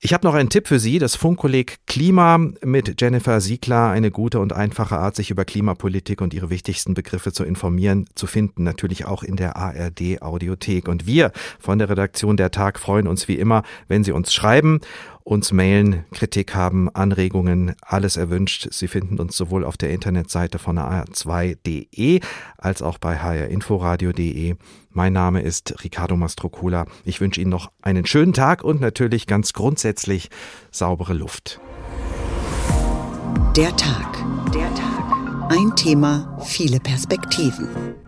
[0.00, 4.40] Ich habe noch einen Tipp für Sie, das Funkkolleg Klima mit Jennifer Siegler, eine gute
[4.40, 9.04] und einfache Art, sich über Klimapolitik und ihre wichtigsten Begriffe zu informieren, zu finden, natürlich
[9.04, 10.88] auch in der ARD Audiothek.
[10.88, 14.80] Und wir von der Redaktion der Tag freuen uns wie immer, wenn Sie uns schreiben
[15.26, 18.68] uns mailen, Kritik haben, Anregungen, alles erwünscht.
[18.70, 22.20] Sie finden uns sowohl auf der Internetseite von hr2.de
[22.56, 24.54] als auch bei hrinforadio.de.
[24.90, 26.86] Mein Name ist Ricardo Mastrocola.
[27.04, 30.30] Ich wünsche Ihnen noch einen schönen Tag und natürlich ganz grundsätzlich
[30.70, 31.60] saubere Luft.
[33.56, 34.24] Der Tag.
[34.54, 35.50] Der Tag.
[35.50, 38.05] Ein Thema, viele Perspektiven.